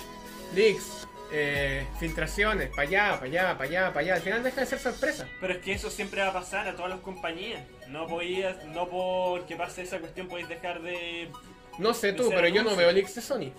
leaks, 0.54 1.06
eh, 1.32 1.86
filtraciones, 2.00 2.70
para 2.70 2.82
allá, 2.82 3.10
para 3.14 3.24
allá, 3.26 3.42
para 3.58 3.64
allá, 3.68 3.86
para 3.88 4.00
allá. 4.00 4.14
Al 4.14 4.20
final 4.22 4.42
deja 4.42 4.60
de 4.60 4.66
ser 4.66 4.78
sorpresa. 4.78 5.26
Pero 5.40 5.52
es 5.54 5.58
que 5.60 5.72
eso 5.72 5.90
siempre 5.90 6.20
va 6.22 6.28
a 6.28 6.32
pasar 6.32 6.66
a 6.68 6.74
todas 6.74 6.90
las 6.90 7.00
compañías. 7.00 7.62
No 7.88 8.06
podías, 8.06 8.64
no 8.66 8.88
porque 8.88 9.56
pase 9.56 9.82
esa 9.82 9.98
cuestión 9.98 10.28
podéis 10.28 10.48
dejar 10.48 10.82
de. 10.82 11.30
No 11.78 11.94
sé 11.94 12.12
tú, 12.12 12.28
pero 12.30 12.48
yo 12.48 12.62
no 12.64 12.74
veo 12.76 12.90
leaks 12.92 13.14
de 13.14 13.20
Sony. 13.22 13.52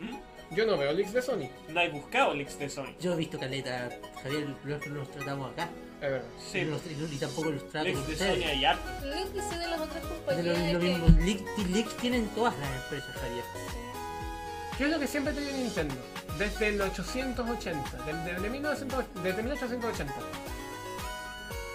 ¿Mm? 0.00 0.16
Yo 0.54 0.66
no 0.66 0.76
veo 0.76 0.92
leaks 0.92 1.12
de 1.12 1.22
Sony. 1.22 1.48
No 1.68 1.78
hay 1.80 1.88
buscado 1.90 2.34
leaks 2.34 2.58
de 2.58 2.68
Sony. 2.68 2.94
Yo 3.00 3.12
he 3.12 3.16
visto 3.16 3.38
caleta, 3.38 3.88
Javier, 4.22 4.48
los, 4.64 4.86
los 4.88 5.10
tratamos 5.12 5.52
acá. 5.52 5.68
Es 6.02 6.10
verdad. 6.10 6.28
Sí, 6.50 6.58
Y 6.58 6.64
los- 6.64 7.12
y 7.12 7.16
tampoco 7.18 7.50
los 7.50 7.68
trato 7.68 7.84
leaks 7.86 8.06
de 8.06 8.12
ustedes. 8.14 8.34
Sony 8.42 8.48
hay 8.48 8.64
harto. 8.64 8.88
Sé 9.48 9.58
de 9.58 9.66
las 9.68 9.80
otras 9.80 10.02
De 10.02 10.08
compañías 10.08 10.72
lo, 10.72 10.72
lo 10.72 10.78
mismo, 10.80 11.06
leaks, 11.24 11.68
leaks 11.70 11.96
tienen 11.98 12.26
todas 12.30 12.58
las 12.58 12.82
empresas, 12.82 13.14
Javier. 13.16 13.44
¿Qué 14.76 14.84
es 14.86 14.90
lo 14.90 14.98
que 14.98 15.06
siempre 15.06 15.32
tenía 15.34 15.52
Nintendo? 15.52 15.94
Desde 16.38 16.68
el 16.68 16.80
880, 16.80 17.98
desde, 18.06 18.32
desde 18.32 18.50
1900 18.50 19.04
desde 19.22 19.42
1880. 19.42 20.14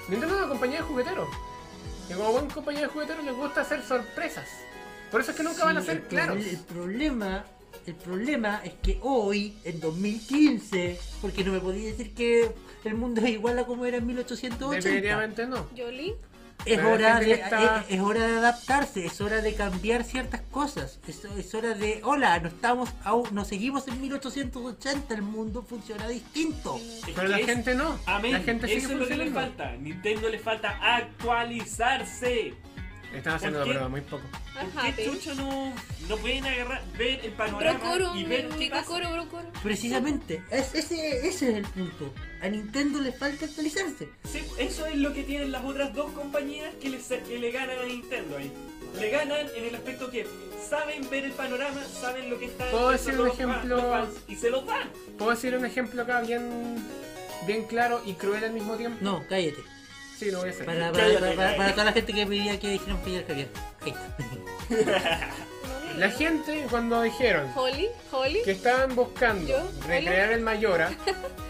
Nintendo 0.10 0.36
es 0.36 0.42
una 0.42 0.50
compañía 0.50 0.78
de 0.78 0.84
jugueteros. 0.84 1.28
Y 2.10 2.14
como 2.14 2.32
buen 2.32 2.50
compañía 2.50 2.82
de 2.82 2.88
jugueteros 2.88 3.26
les 3.26 3.36
gusta 3.36 3.62
hacer 3.62 3.84
sorpresas. 3.84 4.48
Por 5.12 5.22
eso 5.22 5.32
es 5.32 5.38
que 5.38 5.44
nunca 5.44 5.66
van 5.66 5.78
a 5.78 5.82
ser 5.82 5.98
el 5.98 6.04
claros. 6.04 6.38
El 6.38 6.58
problema, 6.60 7.46
el 7.86 7.96
problema 7.96 8.62
es 8.64 8.74
que 8.74 9.00
hoy, 9.02 9.58
en 9.64 9.80
2015, 9.80 11.00
porque 11.22 11.44
no 11.44 11.54
me 11.54 11.60
podía 11.60 11.86
decir 11.86 12.14
que 12.14 12.52
el 12.84 12.96
mundo 12.96 13.22
es 13.22 13.30
igual 13.30 13.58
a 13.58 13.66
como 13.66 13.86
era 13.86 13.98
en 13.98 14.06
1880. 14.06 14.70
Definitivamente 14.70 15.48
no. 15.48 15.68
Yoli, 15.74 16.16
Es 16.66 16.80
hora, 16.80 17.20
de, 17.20 17.32
está- 17.34 17.86
es, 17.88 17.96
es 17.96 18.02
hora 18.02 18.26
de 18.28 18.38
adaptarse, 18.38 19.06
es 19.06 19.22
hora 19.22 19.42
de 19.42 19.54
cambiar 19.54 20.04
ciertas 20.04 20.42
cosas, 20.50 21.00
es, 21.08 21.24
es 21.26 21.54
hora 21.54 21.76
de, 21.76 22.00
hola, 22.04 22.40
no 22.40 22.48
estamos, 22.48 22.90
aún, 23.04 23.28
no 23.34 23.46
seguimos 23.46 23.88
en 23.88 24.02
1880, 24.02 25.14
el 25.14 25.22
mundo 25.22 25.62
funciona 25.62 26.08
distinto. 26.08 26.78
Es 26.78 27.02
Pero 27.06 27.22
que 27.22 27.28
la 27.28 27.40
es- 27.40 27.46
gente 27.46 27.76
no. 27.76 28.00
Amén. 28.08 28.34
La 28.34 28.40
gente 28.40 28.68
sigue 28.68 28.80
Eso 28.80 28.94
es 28.94 28.98
lo 29.00 29.08
que 29.08 29.16
le 29.18 29.32
falta. 29.32 29.74
Nintendo 29.74 30.28
le 30.30 30.40
falta 30.40 30.80
actualizarse. 30.96 32.54
Están 33.14 33.36
haciendo 33.36 33.60
¿Por 33.60 33.68
la 33.68 33.74
prueba 33.74 33.90
muy 33.90 34.02
poco. 34.02 34.24
¿Por 34.30 34.80
ajá, 34.82 34.96
qué 34.96 35.06
chucho 35.06 35.36
no, 35.36 35.74
no 36.10 36.18
pueden 36.18 36.46
agarrar, 36.46 36.84
ver 36.98 37.24
el 37.24 37.32
panorama 37.32 37.80
Brocoro, 37.80 38.16
y 38.16 38.24
ver 38.26 38.50
qué 38.50 38.70
pasa? 38.70 39.00
Precisamente, 39.64 40.42
es- 40.52 40.76
ese, 40.76 41.28
ese 41.28 41.50
es 41.50 41.56
el 41.56 41.64
punto. 41.64 42.14
A 42.42 42.48
Nintendo 42.50 43.00
le 43.02 43.12
falta 43.12 43.46
actualizarse. 43.46 44.10
Sí, 44.26 44.42
eso 44.60 44.86
es 44.86 44.96
lo 44.98 45.14
que 45.14 45.24
tienen 45.24 45.52
las 45.52 45.64
otras 45.64 45.94
dos 45.94 46.12
compañías 46.12 46.74
que 46.82 46.90
le, 46.90 47.00
que 47.00 47.40
le 47.40 47.52
ganan 47.52 47.80
a 47.80 47.84
Nintendo 47.86 48.38
ahí. 48.38 48.52
Le 49.00 49.10
ganan 49.10 49.46
en 49.56 49.64
el 49.66 49.76
aspecto 49.76 50.10
que 50.12 50.26
saben 50.70 51.10
ver 51.10 51.26
el 51.26 51.32
panorama, 51.32 51.82
saben 52.00 52.30
lo 52.30 52.40
que 52.40 52.46
está 52.46 52.70
¿Puedo 52.72 52.90
decir 52.92 53.20
un 53.20 53.28
ejemplo? 53.28 53.56
fans, 53.58 53.66
los 53.68 53.82
fans, 53.82 54.10
y 54.28 54.36
se 54.36 54.50
los 54.50 54.66
dan. 54.66 54.90
¿Puedo 55.18 55.32
decir 55.32 55.56
un 55.56 55.66
ejemplo 55.66 56.02
acá 56.04 56.22
bien, 56.22 56.76
bien 57.48 57.66
claro 57.66 58.02
y 58.06 58.14
cruel 58.14 58.44
al 58.44 58.54
mismo 58.54 58.76
tiempo? 58.76 58.98
No, 59.02 59.24
cállate. 59.28 59.62
Sí, 60.18 60.32
lo 60.32 60.40
voy 60.40 60.50
a 60.50 60.52
hacer. 60.52 60.66
Para, 60.66 60.92
para, 60.92 61.04
Cállate, 61.04 61.20
para, 61.20 61.20
para- 61.20 61.36
cállate. 61.36 61.58
para 61.58 61.72
toda 61.72 61.86
la 61.86 61.92
gente 61.94 62.14
que 62.14 62.26
pedía 62.26 62.60
que 62.60 62.70
dijeran 62.70 63.00
Javier 63.02 63.26
Javier. 63.28 63.50
La 65.98 66.10
gente 66.10 66.66
cuando 66.70 67.02
dijeron 67.02 67.52
Holly, 67.56 67.88
Holly. 68.12 68.42
que 68.44 68.52
estaban 68.52 68.96
buscando 68.96 69.48
¿Yo? 69.48 69.72
recrear 69.88 70.32
el 70.34 70.42
Mayora, 70.42 70.92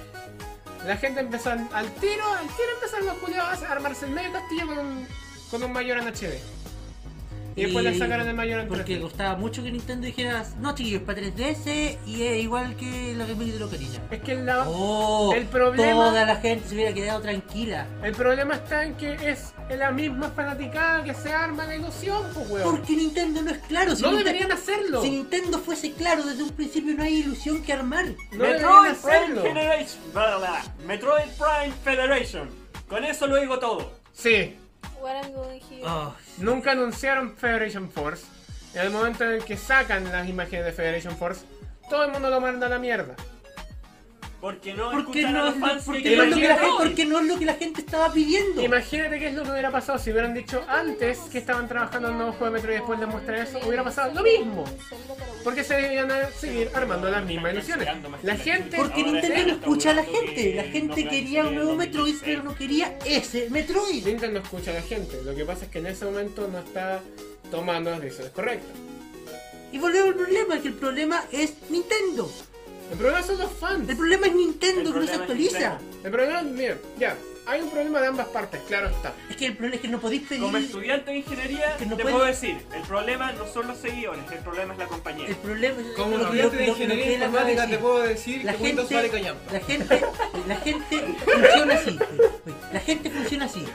la 0.86 0.98
gente 0.98 1.22
empezó 1.22 1.50
al 1.52 1.68
al 1.74 1.92
tiro, 1.96 2.24
al 2.34 2.46
tiro 2.48 2.70
empezaron 2.76 3.06
los 3.08 3.18
culiados 3.18 3.64
a 3.64 3.72
armarse 3.72 4.06
el 4.06 4.12
medio 4.12 4.32
castillo 4.34 4.68
con 4.68 4.78
un, 4.78 5.08
con 5.50 5.64
un 5.64 5.72
Mayora 5.74 6.02
en 6.04 6.08
HD. 6.10 6.40
Y 7.58 7.64
después 7.64 7.86
le 7.86 7.98
sacaron 7.98 8.28
el 8.28 8.36
Mayora 8.36 8.64
en 8.64 8.68
Porque 8.68 8.98
3D. 8.98 9.02
costaba 9.02 9.38
mucho 9.38 9.64
que 9.64 9.72
Nintendo 9.72 10.06
dijera, 10.06 10.46
no 10.60 10.76
chiquillos, 10.76 11.04
para 11.04 11.22
3DS 11.22 11.98
y 12.06 12.24
es 12.24 12.44
igual 12.44 12.76
que 12.76 13.14
la 13.18 13.26
remake 13.26 13.54
de 13.54 13.60
Locarina. 13.60 14.00
Es 14.12 14.22
que 14.22 14.36
la- 14.36 14.66
Oh, 14.68 15.34
el 15.34 15.46
problema- 15.46 15.94
toda 16.10 16.26
la 16.26 16.36
gente 16.36 16.68
se 16.68 16.76
hubiera 16.76 16.94
quedado 16.94 17.22
tranquila. 17.22 17.88
el 18.04 18.14
problema 18.14 18.56
está 18.56 18.84
en 18.84 18.96
que 18.96 19.14
es 19.30 19.54
la 19.70 19.92
misma 19.92 20.30
fanaticada 20.32 21.04
que 21.06 21.14
se 21.14 21.32
arma 21.32 21.66
la 21.66 21.76
ilusión, 21.78 22.24
pues 22.34 22.50
weón. 22.50 22.64
Porque 22.76 22.94
Nintendo 22.94 23.42
no 23.42 23.52
es 23.52 23.60
claro. 23.60 23.96
Si 23.96 24.02
No 24.02 24.10
Nintendo- 24.12 24.26
deberían 24.34 24.52
hacerlo. 24.52 25.02
Si 25.02 25.10
Nintendo 25.12 25.60
fuese 25.60 25.94
claro 25.94 26.24
desde 26.24 26.44
un 26.44 26.50
principio 26.50 26.94
no 26.94 27.04
hay 27.04 27.20
ilusión 27.20 27.64
que 27.64 27.72
armar. 27.72 28.06
No 28.06 28.12
Metroid 28.38 28.42
deberían 28.52 28.82
Prime 28.82 28.90
hacerlo. 29.16 29.42
Generation. 29.44 30.02
Metroid 30.86 31.30
Prime 31.38 31.74
Federation. 31.84 32.50
Con 32.90 33.04
eso 33.06 33.28
lo 33.28 33.38
digo 33.40 33.60
todo. 33.60 33.94
Sí, 34.14 34.56
What 35.02 35.24
I'm 35.24 35.34
going 35.34 35.62
here. 35.70 35.84
Oh, 35.86 36.14
nunca 36.38 36.72
anunciaron 36.72 37.36
Federation 37.36 37.90
Force. 37.90 38.26
En 38.74 38.82
el 38.82 38.90
momento 38.90 39.24
en 39.24 39.32
el 39.32 39.46
que 39.46 39.58
sacan 39.58 40.04
las 40.12 40.28
imágenes 40.28 40.66
de 40.66 40.72
Federation 40.72 41.16
Force, 41.16 41.46
todo 41.90 42.04
el 42.04 42.12
mundo 42.12 42.30
lo 42.30 42.42
manda 42.42 42.68
a 42.68 42.70
la 42.70 42.80
mierda. 42.80 43.16
Porque 44.46 44.76
no 44.76 44.92
porque, 44.92 45.22
escuchan 45.22 45.36
a 45.36 45.40
no 45.40 45.46
los 45.46 45.56
fans 45.56 45.84
porque, 45.86 46.04
que 46.04 46.16
no 46.16 46.22
es 46.24 46.30
lo 46.30 46.36
que 46.36 46.48
la 46.48 46.54
gente, 46.54 46.68
Metroid. 46.68 46.78
porque 46.78 47.06
no 47.06 47.20
es 47.20 47.26
lo 47.26 47.40
que 47.40 47.46
la 47.46 47.54
gente 47.56 47.82
estaba 47.82 48.14
pidiendo. 48.14 48.62
Imagínate 48.62 49.18
qué 49.18 49.28
es 49.30 49.34
lo 49.34 49.44
que 49.44 49.50
hubiera 49.50 49.72
pasado 49.72 49.98
si 49.98 50.12
hubieran 50.12 50.36
dicho 50.36 50.64
antes 50.68 51.18
que 51.32 51.40
estaban 51.40 51.68
trabajando 51.68 52.10
en 52.10 52.14
un 52.14 52.18
nuevo 52.20 52.34
juego 52.34 52.54
de 52.54 52.60
Metro 52.60 52.72
y 52.72 52.76
después 52.76 53.00
de 53.00 53.08
mostrar 53.08 53.40
eso, 53.40 53.60
hubiera 53.66 53.84
pasado 53.84 54.14
lo 54.14 54.22
mismo. 54.22 54.64
Porque 55.44 55.64
se 55.64 55.74
debían 55.74 56.12
a 56.12 56.30
seguir 56.30 56.70
armando 56.76 57.10
las 57.10 57.26
mismas 57.26 57.54
ilusiones. 57.54 57.88
La 58.22 58.36
gente, 58.36 58.78
Porque 58.78 59.04
Nintendo 59.04 59.48
no 59.48 59.54
escucha 59.54 59.90
a 59.90 59.94
la 59.96 60.04
gente. 60.04 60.54
La 60.54 60.64
gente 60.66 61.08
quería 61.08 61.48
un 61.48 61.56
nuevo 61.56 61.76
Metroid, 61.76 62.14
2016. 62.14 62.22
pero 62.24 62.44
no 62.44 62.56
quería 62.56 63.00
ese 63.04 63.50
Metroid. 63.50 64.06
Nintendo 64.06 64.42
escucha 64.42 64.70
a 64.70 64.74
la 64.76 64.84
gente. 64.84 65.24
Lo 65.24 65.34
que 65.34 65.44
pasa 65.44 65.66
es 65.66 65.72
que 65.72 65.80
en 65.80 65.88
ese 65.88 66.06
momento 66.06 66.48
no 66.52 66.60
está 66.60 67.02
tomando 67.50 67.90
las 67.90 68.00
decisiones 68.00 68.32
correctas. 68.32 68.78
Y 69.72 69.80
volvemos 69.80 70.10
al 70.10 70.14
problema, 70.14 70.62
que 70.62 70.68
el 70.68 70.76
problema 70.76 71.24
es 71.32 71.56
Nintendo. 71.72 72.30
El 72.92 72.98
problema 72.98 73.24
son 73.24 73.38
los 73.40 73.52
fans. 73.52 73.90
El 73.90 73.98
problema 73.98 74.28
es 74.28 74.34
Nintendo 74.36 74.94
que 74.94 75.00
no 75.00 75.06
se 75.08 75.14
actualiza. 75.14 75.80
El 76.04 76.12
problema, 76.12 76.42
mira, 76.44 76.78
ya, 77.00 77.16
hay 77.48 77.62
un 77.62 77.70
problema 77.70 78.00
de 78.02 78.08
ambas 78.08 78.28
partes, 78.28 78.62
claro 78.68 78.88
está. 78.90 79.14
Es 79.30 79.36
que 79.38 79.48
el 79.48 79.54
problema 79.54 79.76
es 79.76 79.82
que 79.82 79.88
no 79.88 80.00
podéis 80.00 80.22
pedir. 80.24 80.42
Como 80.44 80.58
estudiante 80.58 81.12
de 81.12 81.18
ingeniería, 81.18 81.78
Que 81.78 81.86
no 81.88 81.98
te 81.98 82.04
puedo 82.04 82.24
decir, 82.24 82.58
el 82.76 82.82
problema 82.84 83.32
no 83.34 83.48
son 83.48 83.68
los 83.68 83.78
seguidores, 83.80 84.24
el 84.32 84.40
problema 84.40 84.74
es 84.74 84.80
la 84.80 84.86
compañía. 84.88 85.28
El 85.28 85.36
problema 85.38 85.82
es 85.82 85.88
Como 85.96 86.18
lo 86.18 86.24
estudiante 86.26 86.56
lo- 86.56 86.62
de 86.62 86.68
ingeniería 86.70 87.14
informática 87.14 87.68
te 87.68 87.78
puedo 87.80 88.00
decir 88.04 88.44
La 88.46 88.54
que 88.54 88.64
Windows 88.64 88.90
vale 88.92 89.10
gente, 89.10 89.18
callampa. 89.22 89.52
la 89.54 89.60
gente, 89.60 90.02
la 90.48 90.56
gente 90.58 91.16
funciona 91.26 91.74
así. 91.76 92.00
La 92.74 92.80
gente 92.80 93.10
funciona 93.10 93.46
así. 93.46 93.66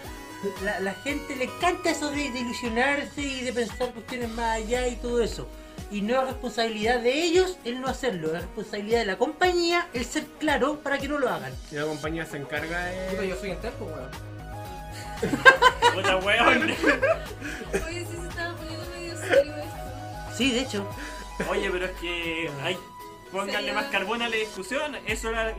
La, 0.64 0.80
la 0.80 0.94
gente 0.94 1.36
le 1.36 1.44
encanta 1.44 1.90
eso 1.90 2.10
de, 2.10 2.30
de 2.30 2.38
ilusionarse 2.40 3.20
y 3.20 3.40
de 3.42 3.52
pensar 3.52 3.92
cuestiones 3.92 4.30
más 4.30 4.56
allá 4.56 4.86
y 4.88 4.96
todo 4.96 5.20
eso. 5.22 5.46
Y 5.90 6.02
no 6.02 6.20
es 6.20 6.26
responsabilidad 6.28 7.00
de 7.00 7.12
ellos 7.24 7.58
el 7.64 7.80
no 7.80 7.88
hacerlo, 7.88 8.28
es 8.34 8.42
responsabilidad 8.42 9.00
de 9.00 9.06
la 9.06 9.18
compañía 9.18 9.88
el 9.92 10.04
ser 10.04 10.24
claro 10.38 10.78
para 10.80 10.98
que 10.98 11.08
no 11.08 11.18
lo 11.18 11.28
hagan. 11.28 11.52
Y 11.72 11.74
la 11.74 11.84
compañía 11.84 12.24
se 12.26 12.36
encarga 12.36 12.88
Puta, 13.10 13.22
de... 13.22 13.28
yo 13.28 13.36
soy 13.36 13.50
enterco, 13.50 13.84
weón. 13.86 14.10
Puta 15.94 16.16
weón. 16.18 16.62
Oye, 16.62 18.06
sí 18.06 18.16
se 18.20 18.28
estaba 18.28 18.56
poniendo 18.56 18.84
medio 18.90 19.16
serio 19.18 19.54
esto. 19.56 20.36
Sí, 20.36 20.52
de 20.52 20.60
hecho. 20.60 20.86
Oye, 21.48 21.70
pero 21.70 21.86
es 21.86 21.92
que 22.00 22.50
hay. 22.62 22.76
Pónganle 23.32 23.52
Sería- 23.58 23.74
más 23.74 23.84
carbón 23.86 24.22
a 24.22 24.28
la 24.28 24.36
discusión, 24.36 24.96
eso, 25.06 25.30
era- 25.30 25.54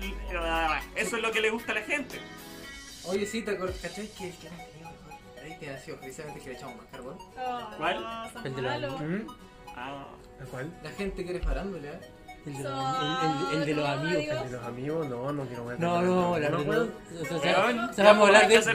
eso 0.95 1.15
es 1.15 1.21
lo 1.21 1.31
que 1.31 1.39
le 1.41 1.49
gusta 1.51 1.71
a 1.71 1.75
la 1.75 1.81
gente. 1.81 2.19
Oye, 3.05 3.25
sí, 3.25 3.41
te 3.43 3.51
acuerdas, 3.51 3.77
¿cachai? 3.81 4.07
Que 4.09 4.27
el 4.29 4.35
que 4.37 4.47
tenido 4.49 4.89
ahí 5.43 5.57
que 5.59 5.69
ha 5.69 5.79
sido 5.79 5.97
precisamente 5.97 6.39
que 6.41 6.49
le 6.49 6.55
echamos 6.55 6.75
más 6.77 6.85
carbón. 6.91 7.17
¿Cuál? 7.77 8.29
El 8.43 8.55
de 8.55 8.61
la- 8.61 8.77
¿Mm? 8.89 9.27
Ah, 9.75 10.05
¿A 10.05 10.20
cuál? 10.45 10.69
La 10.83 10.89
gente 10.91 11.23
quiere 11.23 11.39
farándole, 11.39 11.87
¿eh? 11.89 11.99
El 12.43 12.57
de 12.57 12.63
los, 12.63 12.73
el- 12.73 13.53
el- 13.53 13.59
el 13.61 13.65
de 13.67 13.73
los 13.75 13.87
amigos. 13.87 14.17
¿El 14.17 14.25
de 14.49 14.57
los 14.57 14.65
amigos? 14.65 15.07
No, 15.09 15.31
no 15.31 15.45
quiero 15.45 15.63
ver. 15.65 15.79
No, 15.79 16.01
no, 16.01 16.15
vamos 16.15 16.31
a 16.31 16.35
hablar 16.37 16.57
de 16.57 16.63
puedo. 16.65 16.85
no, 16.85 16.91
o 17.21 17.23
sea, 17.93 18.03
vamos 18.05 18.23
a 18.23 18.27
hablar 18.27 18.41
de 18.47 18.53
que 18.53 18.57
o 18.57 18.61
sea, 18.63 18.73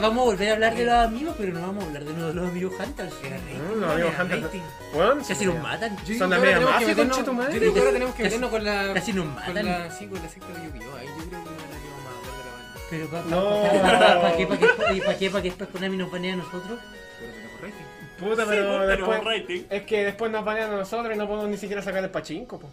vamos 0.00 0.22
a 0.22 0.24
volver 0.24 0.48
a 0.50 0.52
hablar 0.52 0.74
de 0.74 0.84
los 0.84 0.94
amigos, 0.94 1.34
pero 1.38 1.52
no 1.54 1.60
vamos 1.62 1.84
a 1.84 1.86
hablar 1.86 2.04
de 2.04 2.12
los, 2.12 2.34
los 2.34 2.48
amigos 2.50 2.74
Hunters. 2.78 3.14
No, 3.58 3.74
los 3.76 3.90
amigos 3.92 4.12
Hunter. 4.20 4.44
Weón, 4.94 5.24
Casi 5.24 5.46
nos 5.46 5.58
matan. 5.62 5.96
Yo 6.04 6.18
Son 6.18 6.28
la 6.30 6.36
que 6.36 6.42
media 6.42 6.60
mafia, 6.60 6.86
que 6.88 6.94
meternos- 6.94 7.16
concha 7.16 7.24
tu 7.24 7.32
madre. 7.32 7.54
Yo 7.54 7.60
digo 7.60 7.74
que 7.74 7.80
tenemos 7.80 8.14
que 8.16 8.22
meternos 8.24 8.50
con 8.50 8.64
la. 8.64 8.92
Casi 8.94 9.12
nos 9.14 9.26
matan. 9.26 9.64
la, 9.66 9.90
sí, 9.90 10.06
con 10.06 10.22
la 10.22 10.28
secta 10.28 10.48
de 10.48 10.54
Yu-Gi-Oh! 10.66 10.96
Ahí 10.96 11.06
yo 11.06 11.14
creo 11.14 11.30
que 11.30 11.36
ahora 11.36 11.78
que 11.80 11.88
vamos 11.88 12.06
a 12.06 12.10
hablar 12.20 12.36
de 12.36 12.44
la 12.44 12.50
banda. 12.52 12.80
Pero 12.90 13.06
para 14.20 14.36
qué, 14.36 14.46
para 14.46 14.60
qué, 14.60 14.66
para 15.02 15.16
qué, 15.18 15.30
para 15.30 15.42
qué 15.42 15.48
después 15.48 15.70
Konami 15.70 15.96
nos 15.96 16.10
banea 16.10 16.34
a 16.34 16.36
nosotros. 16.36 16.60
Pero 16.60 16.68
tenemos 16.68 16.82
rating. 16.82 17.03
Puta, 18.24 18.42
Sí, 18.42 18.48
pero 18.50 18.86
después... 18.86 19.08
tenemos 19.08 19.24
rating. 19.24 19.62
Es 19.70 19.82
que 19.82 20.04
después 20.04 20.30
nos 20.30 20.44
banean 20.44 20.72
a 20.72 20.76
nosotros 20.76 21.14
y 21.14 21.18
no 21.18 21.26
podemos 21.28 21.48
ni 21.48 21.56
siquiera 21.56 21.82
sacar 21.82 22.02
el 22.02 22.10
pachinko, 22.10 22.58
po. 22.58 22.70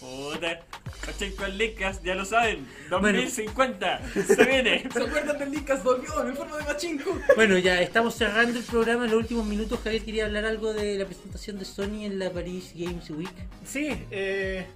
puta. 0.00 0.60
Pachinko 1.04 1.44
en 1.46 1.58
Lickas, 1.58 2.02
ya 2.02 2.14
lo 2.14 2.24
saben. 2.24 2.66
2050, 2.90 4.00
se 4.26 4.44
viene. 4.44 4.84
¿Se 4.92 5.02
acuerdan 5.02 5.38
del 5.38 5.50
Lickas 5.50 5.82
volvió 5.82 6.26
en 6.26 6.36
forma 6.36 6.56
de 6.58 6.64
machinko? 6.64 7.18
Bueno, 7.36 7.58
ya 7.58 7.80
estamos 7.80 8.14
cerrando 8.14 8.58
el 8.58 8.64
programa 8.64 9.04
en 9.04 9.10
los 9.10 9.20
últimos 9.20 9.46
minutos. 9.46 9.80
Javier 9.82 10.04
quería 10.04 10.26
hablar 10.26 10.44
algo 10.44 10.72
de 10.72 10.98
la 10.98 11.04
presentación 11.04 11.58
de 11.58 11.64
Sony 11.64 12.04
en 12.04 12.18
la 12.18 12.30
Paris 12.30 12.72
Games 12.74 13.10
Week. 13.10 13.34
Sí, 13.64 14.06
eh... 14.10 14.66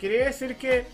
Quería 0.00 0.26
decir 0.26 0.56
que 0.56 0.84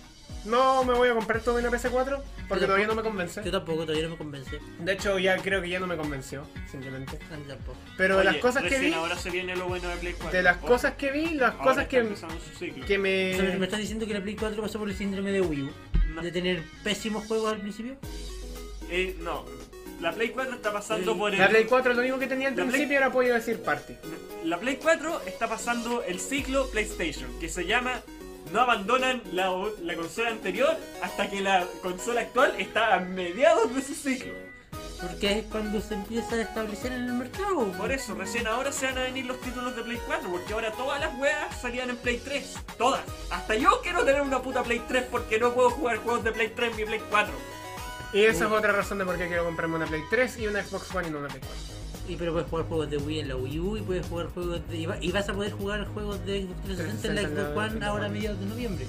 no 0.44 0.84
me 0.84 0.94
voy 0.94 1.08
a 1.08 1.14
comprar 1.14 1.40
todo 1.40 1.58
en 1.58 1.64
la 1.64 1.70
PS4 1.70 2.20
porque 2.48 2.60
Yo 2.62 2.66
todavía 2.66 2.86
no 2.86 2.94
me 2.94 3.02
Yo 3.02 3.08
convence. 3.08 3.40
tampoco, 3.50 3.82
todavía 3.82 4.04
no 4.04 4.10
me 4.10 4.16
convence. 4.16 4.58
De 4.80 4.92
hecho, 4.92 5.18
ya 5.18 5.36
creo 5.38 5.62
que 5.62 5.68
ya 5.68 5.80
no 5.80 5.86
me 5.86 5.96
convenció, 5.96 6.44
simplemente. 6.70 7.18
A 7.32 7.36
mí 7.36 7.44
tampoco. 7.48 7.78
Pero 7.96 8.16
de 8.16 8.20
Oye, 8.22 8.32
las 8.32 8.40
cosas 8.42 8.62
que 8.64 8.68
recién 8.70 8.90
vi, 8.90 8.94
ahora 8.94 9.16
se 9.16 9.30
viene 9.30 9.56
lo 9.56 9.66
bueno 9.68 9.88
de 9.88 9.96
Play 9.96 10.12
4. 10.14 10.36
de 10.36 10.42
las 10.42 10.56
Ojo, 10.58 10.66
cosas 10.66 10.94
que 10.94 11.10
vi, 11.12 11.30
las 11.34 11.52
ahora 11.52 11.64
cosas 11.64 11.78
está 11.84 11.88
que, 11.88 11.98
empezando 11.98 12.34
su 12.40 12.58
ciclo. 12.58 12.86
que 12.86 12.94
O 12.94 13.36
sea, 13.36 13.44
¿Me 13.52 13.58
me... 13.58 13.64
estás 13.64 13.80
diciendo 13.80 14.06
que 14.06 14.14
la 14.14 14.20
Play 14.20 14.36
4 14.36 14.60
pasó 14.62 14.78
por 14.78 14.88
el 14.88 14.96
síndrome 14.96 15.30
de 15.32 15.40
Wii 15.40 15.62
U? 15.62 15.70
No. 16.14 16.22
¿De 16.22 16.30
tener 16.32 16.62
pésimos 16.84 17.26
juegos 17.26 17.52
al 17.52 17.60
principio? 17.60 17.96
Eh, 18.90 19.16
no. 19.20 19.44
la 20.00 20.12
Play 20.12 20.30
4 20.30 20.54
está 20.54 20.72
pasando 20.72 21.16
por 21.16 21.32
el. 21.32 21.38
La 21.38 21.48
Play 21.48 21.64
4 21.64 21.94
lo 21.94 22.00
único 22.00 22.18
que 22.18 22.26
tenía 22.26 22.48
al 22.48 22.54
La 22.56 22.62
Play- 22.64 22.70
principio 22.72 22.96
era 22.98 23.06
apoyo 23.06 23.32
decir 23.32 23.62
party. 23.62 23.94
La 24.44 24.58
Play 24.58 24.76
4 24.82 25.22
está 25.26 25.48
pasando 25.48 26.02
el 26.02 26.18
ciclo 26.20 26.68
PlayStation, 26.70 27.30
que 27.40 27.48
se 27.48 27.64
llama 27.64 28.02
no 28.50 28.60
abandonan 28.60 29.22
la, 29.32 29.50
la 29.82 29.94
consola 29.94 30.30
anterior 30.30 30.76
hasta 31.02 31.28
que 31.30 31.40
la 31.40 31.66
consola 31.82 32.22
actual 32.22 32.54
está 32.58 32.94
a 32.94 33.00
mediados 33.00 33.74
de 33.74 33.82
su 33.82 33.94
ciclo. 33.94 34.32
Porque 35.00 35.40
es 35.40 35.44
cuando 35.46 35.80
se 35.80 35.94
empieza 35.94 36.36
a 36.36 36.42
establecer 36.42 36.92
en 36.92 37.04
el 37.04 37.12
mercado. 37.14 37.72
Por 37.72 37.90
eso, 37.90 38.14
recién 38.14 38.46
ahora 38.46 38.70
se 38.70 38.86
van 38.86 38.98
a 38.98 39.02
venir 39.02 39.26
los 39.26 39.40
títulos 39.40 39.74
de 39.74 39.82
Play 39.82 40.00
4, 40.06 40.30
porque 40.30 40.52
ahora 40.52 40.70
todas 40.72 41.00
las 41.00 41.18
weas 41.18 41.60
salían 41.60 41.90
en 41.90 41.96
Play 41.96 42.18
3. 42.18 42.54
Todas. 42.78 43.02
Hasta 43.30 43.56
yo 43.56 43.80
quiero 43.82 44.04
tener 44.04 44.22
una 44.22 44.40
puta 44.40 44.62
Play 44.62 44.80
3 44.86 45.06
porque 45.10 45.40
no 45.40 45.52
puedo 45.54 45.70
jugar 45.70 45.96
juegos 45.98 46.22
de 46.22 46.30
Play 46.30 46.52
3 46.54 46.70
en 46.70 46.76
mi 46.76 46.84
Play 46.84 47.02
4. 47.10 47.34
Y 48.12 48.24
esa 48.24 48.44
es 48.44 48.52
otra 48.52 48.72
razón 48.72 48.98
de 48.98 49.04
por 49.04 49.18
qué 49.18 49.26
quiero 49.26 49.44
comprarme 49.44 49.76
una 49.76 49.86
Play 49.86 50.02
3 50.08 50.38
y 50.38 50.46
una 50.46 50.62
Xbox 50.62 50.94
One 50.94 51.08
y 51.08 51.10
no 51.10 51.18
una 51.18 51.28
Play 51.28 51.40
4. 51.40 51.71
Y 52.08 52.16
pero 52.16 52.32
puedes 52.32 52.48
jugar 52.48 52.66
juegos 52.66 52.90
de 52.90 52.96
Wii 52.98 53.20
en 53.20 53.28
la 53.28 53.36
Wii 53.36 53.60
U 53.60 53.76
y 53.76 53.80
puedes 53.82 54.06
jugar 54.06 54.26
juegos 54.26 54.60
de, 54.68 54.76
y, 54.76 54.86
va- 54.86 54.98
y 55.00 55.12
vas 55.12 55.28
a 55.28 55.32
poder 55.34 55.52
jugar 55.52 55.86
juegos 55.86 56.24
de 56.26 56.42
Xbox 56.42 56.64
360 56.64 57.08
en 57.08 57.14
la 57.14 57.20
360 57.22 57.54
Xbox 57.54 57.72
One 57.74 57.86
ahora 57.86 58.06
a 58.06 58.08
mediados 58.08 58.40
de 58.40 58.46
noviembre. 58.46 58.86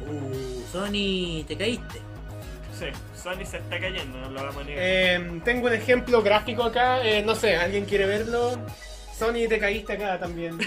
Uh, 0.00 0.62
Sony, 0.72 1.44
te 1.46 1.56
caíste. 1.56 2.00
Sí, 2.78 2.86
Sony 3.20 3.44
se 3.44 3.58
está 3.58 3.78
cayendo, 3.80 4.18
no 4.18 4.30
lo 4.30 4.42
vamos 4.42 4.62
a 4.62 4.64
negar. 4.64 4.82
Eh, 4.84 5.40
tengo 5.44 5.66
un 5.66 5.72
ejemplo 5.72 6.22
gráfico 6.22 6.62
acá, 6.64 7.04
eh, 7.04 7.22
no 7.24 7.34
sé, 7.34 7.56
¿alguien 7.56 7.84
quiere 7.84 8.06
verlo? 8.06 8.52
Sony, 9.16 9.48
te 9.48 9.58
caíste 9.58 9.94
acá 9.94 10.18
también. 10.20 10.58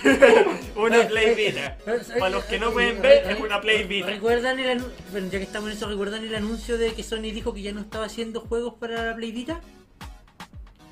una 0.76 1.08
Play 1.08 1.36
Vita. 1.36 1.78
Para 2.20 2.30
los 2.32 2.44
que 2.46 2.60
no 2.60 2.72
pueden 2.72 3.02
ver, 3.02 3.32
es 3.32 3.40
una 3.40 3.62
Play 3.62 3.84
Vita. 3.84 4.08
¿Recuerdan 4.08 4.60
el 4.60 4.80
anu- 4.80 4.90
bueno, 5.12 5.28
ya 5.32 5.38
que 5.38 5.44
estamos 5.46 5.70
en 5.72 5.78
eso, 5.78 5.88
¿recuerdan 5.88 6.26
el 6.26 6.36
anuncio 6.36 6.78
de 6.78 6.94
que 6.94 7.04
Sony 7.04 7.32
dijo 7.32 7.54
que 7.54 7.62
ya 7.62 7.72
no 7.72 7.80
estaba 7.82 8.06
haciendo 8.06 8.42
juegos 8.42 8.74
para 8.80 9.06
la 9.06 9.16
Play 9.16 9.32
Vita? 9.32 9.62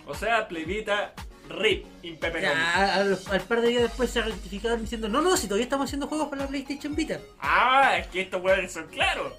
O 0.09 0.15
sea, 0.15 0.47
Play 0.47 0.65
Vita, 0.65 1.13
RIP, 1.49 1.85
Impepe 2.03 2.41
Ya, 2.41 2.95
al 2.95 3.41
par 3.47 3.61
de 3.61 3.67
días 3.69 3.83
después 3.83 4.09
se 4.09 4.21
rectificaron 4.21 4.81
diciendo, 4.81 5.07
no, 5.07 5.21
no, 5.21 5.37
si 5.37 5.45
todavía 5.47 5.63
estamos 5.65 5.85
haciendo 5.85 6.07
juegos 6.07 6.27
para 6.29 6.41
la 6.43 6.47
PlayStation 6.47 6.95
Vita. 6.95 7.19
Ah, 7.39 7.97
es 7.99 8.07
que 8.07 8.21
estos 8.21 8.41
weones 8.41 8.71
son 8.73 8.87
claros. 8.87 9.33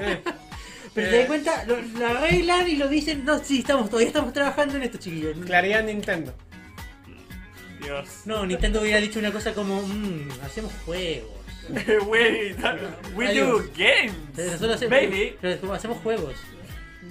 Eh, 0.00 0.22
Pero 0.94 1.08
Eh. 1.08 1.10
te 1.10 1.16
das 1.18 1.26
cuenta, 1.26 1.64
lo, 1.64 1.80
lo 1.80 2.06
arreglan 2.06 2.68
y 2.68 2.76
lo 2.76 2.86
dicen, 2.88 3.24
no, 3.24 3.38
sí, 3.42 3.60
estamos, 3.60 3.86
todavía 3.90 4.08
estamos 4.08 4.32
trabajando 4.32 4.76
en 4.76 4.84
esto, 4.84 4.98
chiquillos. 4.98 5.36
Claridad 5.44 5.82
Nintendo. 5.82 6.32
Dios. 7.82 8.08
No, 8.26 8.46
Nintendo 8.46 8.80
hubiera 8.80 9.00
dicho 9.00 9.18
una 9.18 9.32
cosa 9.32 9.52
como, 9.52 9.82
mmm, 9.82 10.28
hacemos 10.44 10.72
juegos. 10.84 11.30
we, 12.06 12.54
we 13.16 13.34
do 13.34 13.58
games. 13.76 14.12
Pero 14.36 14.48
nosotros 14.52 14.76
hacemos, 14.76 14.90
Maybe. 15.00 15.36
pero 15.40 15.60
como 15.60 15.72
hacemos 15.74 15.98
juegos. 16.02 16.34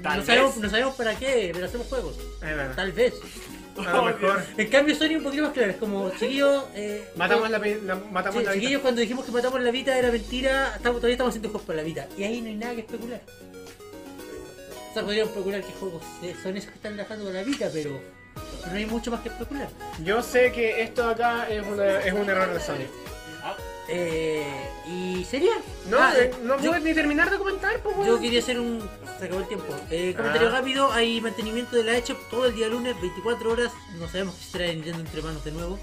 Tal 0.04 0.20
no, 0.20 0.26
sabemos, 0.26 0.54
vez. 0.56 0.64
no 0.64 0.70
sabemos 0.70 0.96
para 0.96 1.16
qué, 1.16 1.50
pero 1.54 1.66
hacemos 1.66 1.88
juegos. 1.88 2.16
Es. 2.42 2.76
Tal 2.76 2.92
vez. 2.92 3.14
A 3.78 3.92
lo 3.98 4.04
mejor. 4.04 4.44
En 4.56 4.68
cambio, 4.70 4.96
Sony 4.96 5.16
un 5.18 5.24
poquito 5.24 5.44
más 5.44 5.54
claro, 5.54 5.72
es 5.72 5.78
como, 5.78 6.12
chiquillos... 6.12 6.66
Eh, 6.76 7.08
Matamos 7.16 7.50
la, 7.50 7.58
la- 7.58 7.96
matamos 8.12 8.42
Sí, 8.42 8.46
la 8.46 8.54
chiquillos, 8.54 8.82
cuando 8.84 9.02
dijimos 9.02 9.26
que 9.26 9.32
matamos 9.32 9.60
la 9.62 9.72
Vita 9.72 9.98
era 9.98 10.12
mentira, 10.12 10.74
estamos, 10.76 10.98
todavía 11.00 11.14
estamos 11.14 11.32
haciendo 11.32 11.50
juegos 11.50 11.66
para 11.66 11.78
la 11.78 11.84
Vita. 11.84 12.08
Y 12.16 12.24
ahí 12.24 12.42
no 12.42 12.50
hay 12.50 12.56
nada 12.56 12.76
que 12.76 12.82
especular. 12.82 13.22
O 14.92 14.94
sea, 14.94 15.02
podríamos 15.04 15.32
especular 15.32 15.62
qué 15.64 15.72
juegos 15.80 16.04
eh, 16.22 16.36
son 16.44 16.56
esos 16.56 16.70
que 16.70 16.76
están 16.76 16.94
trabajando 16.96 17.32
la 17.34 17.42
Vita, 17.42 17.70
pero 17.74 18.00
no 18.68 18.74
hay 18.78 18.86
mucho 18.86 19.10
más 19.10 19.22
que 19.22 19.30
especular. 19.30 19.68
Yo 20.04 20.22
sé 20.22 20.52
que 20.52 20.84
esto 20.84 21.10
acá 21.10 21.48
es, 21.50 21.66
una- 21.66 22.00
es 22.00 22.14
un 22.14 22.30
error 22.30 22.54
de 22.54 22.60
Sony. 22.60 22.86
Eh, 23.90 24.70
¿Y 24.86 25.26
sería? 25.26 25.52
No, 25.90 25.98
Ah, 26.00 26.14
eh, 26.18 26.32
no 26.44 26.58
yo, 26.60 26.70
puedes 26.72 26.84
ni 26.84 26.94
terminar 26.94 27.30
de 27.30 27.38
comentar, 27.38 27.80
pues 27.80 27.96
yo 28.06 28.20
quería 28.20 28.40
hacer 28.40 28.60
un... 28.60 28.80
Se 29.20 29.26
acabó 29.26 29.42
el 29.42 29.48
tiempo. 29.48 29.74
Eh, 29.92 30.14
comentario 30.16 30.48
Ah. 30.50 30.52
rápido, 30.52 30.92
hay 30.92 31.20
mantenimiento 31.22 31.76
de 31.76 31.84
la 31.84 31.96
Echo 31.98 32.16
todo 32.30 32.46
el 32.46 32.56
día 32.56 32.68
lunes, 32.68 33.00
24 33.02 33.52
horas. 33.52 33.72
No 34.00 34.08
sabemos 34.08 34.36
si 34.36 34.46
será 34.52 34.68
Nintendo 34.68 35.00
entre 35.00 35.22
manos 35.22 35.44
de 35.44 35.52
nuevo. 35.52 35.78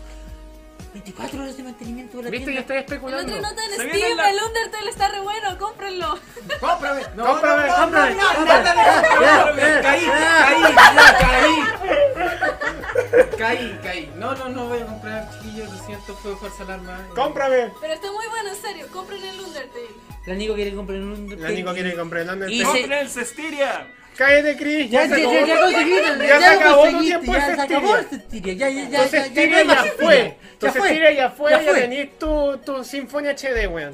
24 0.94 1.42
horas 1.42 1.56
de 1.56 1.62
mantenimiento 1.62 2.16
de 2.16 2.22
la 2.24 2.30
Viste, 2.30 2.46
ya 2.46 2.46
tienda. 2.46 2.60
estoy 2.62 2.76
El 2.78 2.82
especulando. 2.84 3.32
otro 3.36 3.48
nota 3.48 3.64
en 3.64 3.72
Steam, 3.90 4.16
la- 4.16 4.30
el 4.30 4.36
Undertale 4.44 4.90
está 4.90 5.08
re 5.08 5.20
bueno, 5.20 5.58
cómprenlo. 5.58 6.18
¡Cómprame! 6.58 7.02
No, 7.14 7.24
Cómprame, 7.26 7.62
no, 7.62 7.68
no, 7.68 7.82
cómprame, 7.82 8.14
no, 8.16 8.22
no, 8.22 8.34
cómprame. 8.34 9.82
Caí, 9.82 10.06
caí, 10.06 10.74
caí. 11.20 11.54
Caí, 13.38 13.79
caí. 13.83 14.12
No, 14.16 14.35
no, 14.35 14.48
no 14.48 14.68
voy 14.68 14.81
a 14.81 14.87
comprar, 14.87 15.29
chiquillos, 15.33 15.70
lo 15.72 15.85
siento, 15.87 16.14
fue 16.16 16.37
falsa 16.37 16.62
alarma. 16.64 17.07
¡Cómprame! 17.14 17.70
Pero 17.81 17.92
está 17.94 18.12
muy 18.12 18.26
bueno, 18.29 18.50
en 18.50 18.57
serio, 18.57 18.87
compren 18.92 19.22
el 19.22 19.40
Undertale. 19.40 19.87
La 20.26 20.35
Nico 20.35 20.55
quiere 20.55 20.74
comprar 20.74 20.98
un... 21.00 21.37
La 21.40 21.48
Nico 21.50 21.72
quiere 21.72 21.94
comprar 21.94 22.22
el 22.22 22.31
Undertale. 22.31 22.64
¡Compren 22.64 22.92
el 22.92 23.09
Cestiria! 23.09 23.87
Cállate, 24.16 24.57
Chris. 24.57 24.90
Ya, 24.90 25.07
Ya, 25.07 25.14
se 25.14 25.22
ya, 25.22 25.29
acabó. 25.29 25.46
ya, 25.46 25.46
ya 25.46 25.61
conseguiste, 25.61 26.26
Ya 26.29 26.38
se 26.40 26.46
acabó 26.46 26.88
tu 26.90 27.00
tiempo 27.00 27.33
ya 27.33 27.48
de 27.48 27.55
se 27.55 27.61
acabó 27.62 27.96
Cestiria. 27.96 27.98
el 27.98 28.09
Cestiria, 28.20 28.53
ya, 28.55 28.68
ya, 28.68 28.74
ya, 28.74 28.85
Entonces 28.85 29.12
ya, 29.12 29.26
Estiria 29.26 29.64
no 29.64 29.70
hay 29.72 29.76
ya 29.76 29.83
fue. 29.83 29.87
Cestiria. 29.88 30.37
Entonces 30.53 30.79
fue. 30.81 30.88
Estiria 30.88 31.12
ya 31.12 31.31
fue. 31.31 31.50
Ya 31.53 31.62
Ya 31.62 31.70
fue. 31.70 31.81
tenés 31.81 32.18
tu, 32.18 32.59
tu 32.59 32.85
Sinfonia 32.85 33.31
HD, 33.35 33.66
weón. 33.68 33.92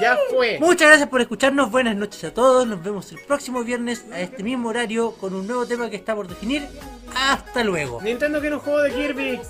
Ya 0.00 0.18
fue. 0.30 0.58
Muchas 0.60 0.88
gracias 0.88 1.08
por 1.08 1.20
escucharnos, 1.20 1.70
buenas 1.70 1.96
noches 1.96 2.22
a 2.24 2.34
todos, 2.34 2.66
nos 2.66 2.82
vemos 2.82 3.10
el 3.12 3.18
próximo 3.20 3.62
viernes 3.62 4.04
a 4.12 4.20
este 4.20 4.42
mismo 4.42 4.68
horario 4.68 5.12
con 5.12 5.34
un 5.34 5.46
nuevo 5.46 5.66
tema 5.66 5.90
que 5.90 5.96
está 5.96 6.14
por 6.14 6.28
definir. 6.28 6.62
Hasta 7.14 7.62
luego. 7.62 8.00
Nintendo 8.02 8.40
quiere 8.40 8.56
un 8.56 8.62
juego 8.62 8.80
de 8.82 8.90
Kirby. 8.90 9.40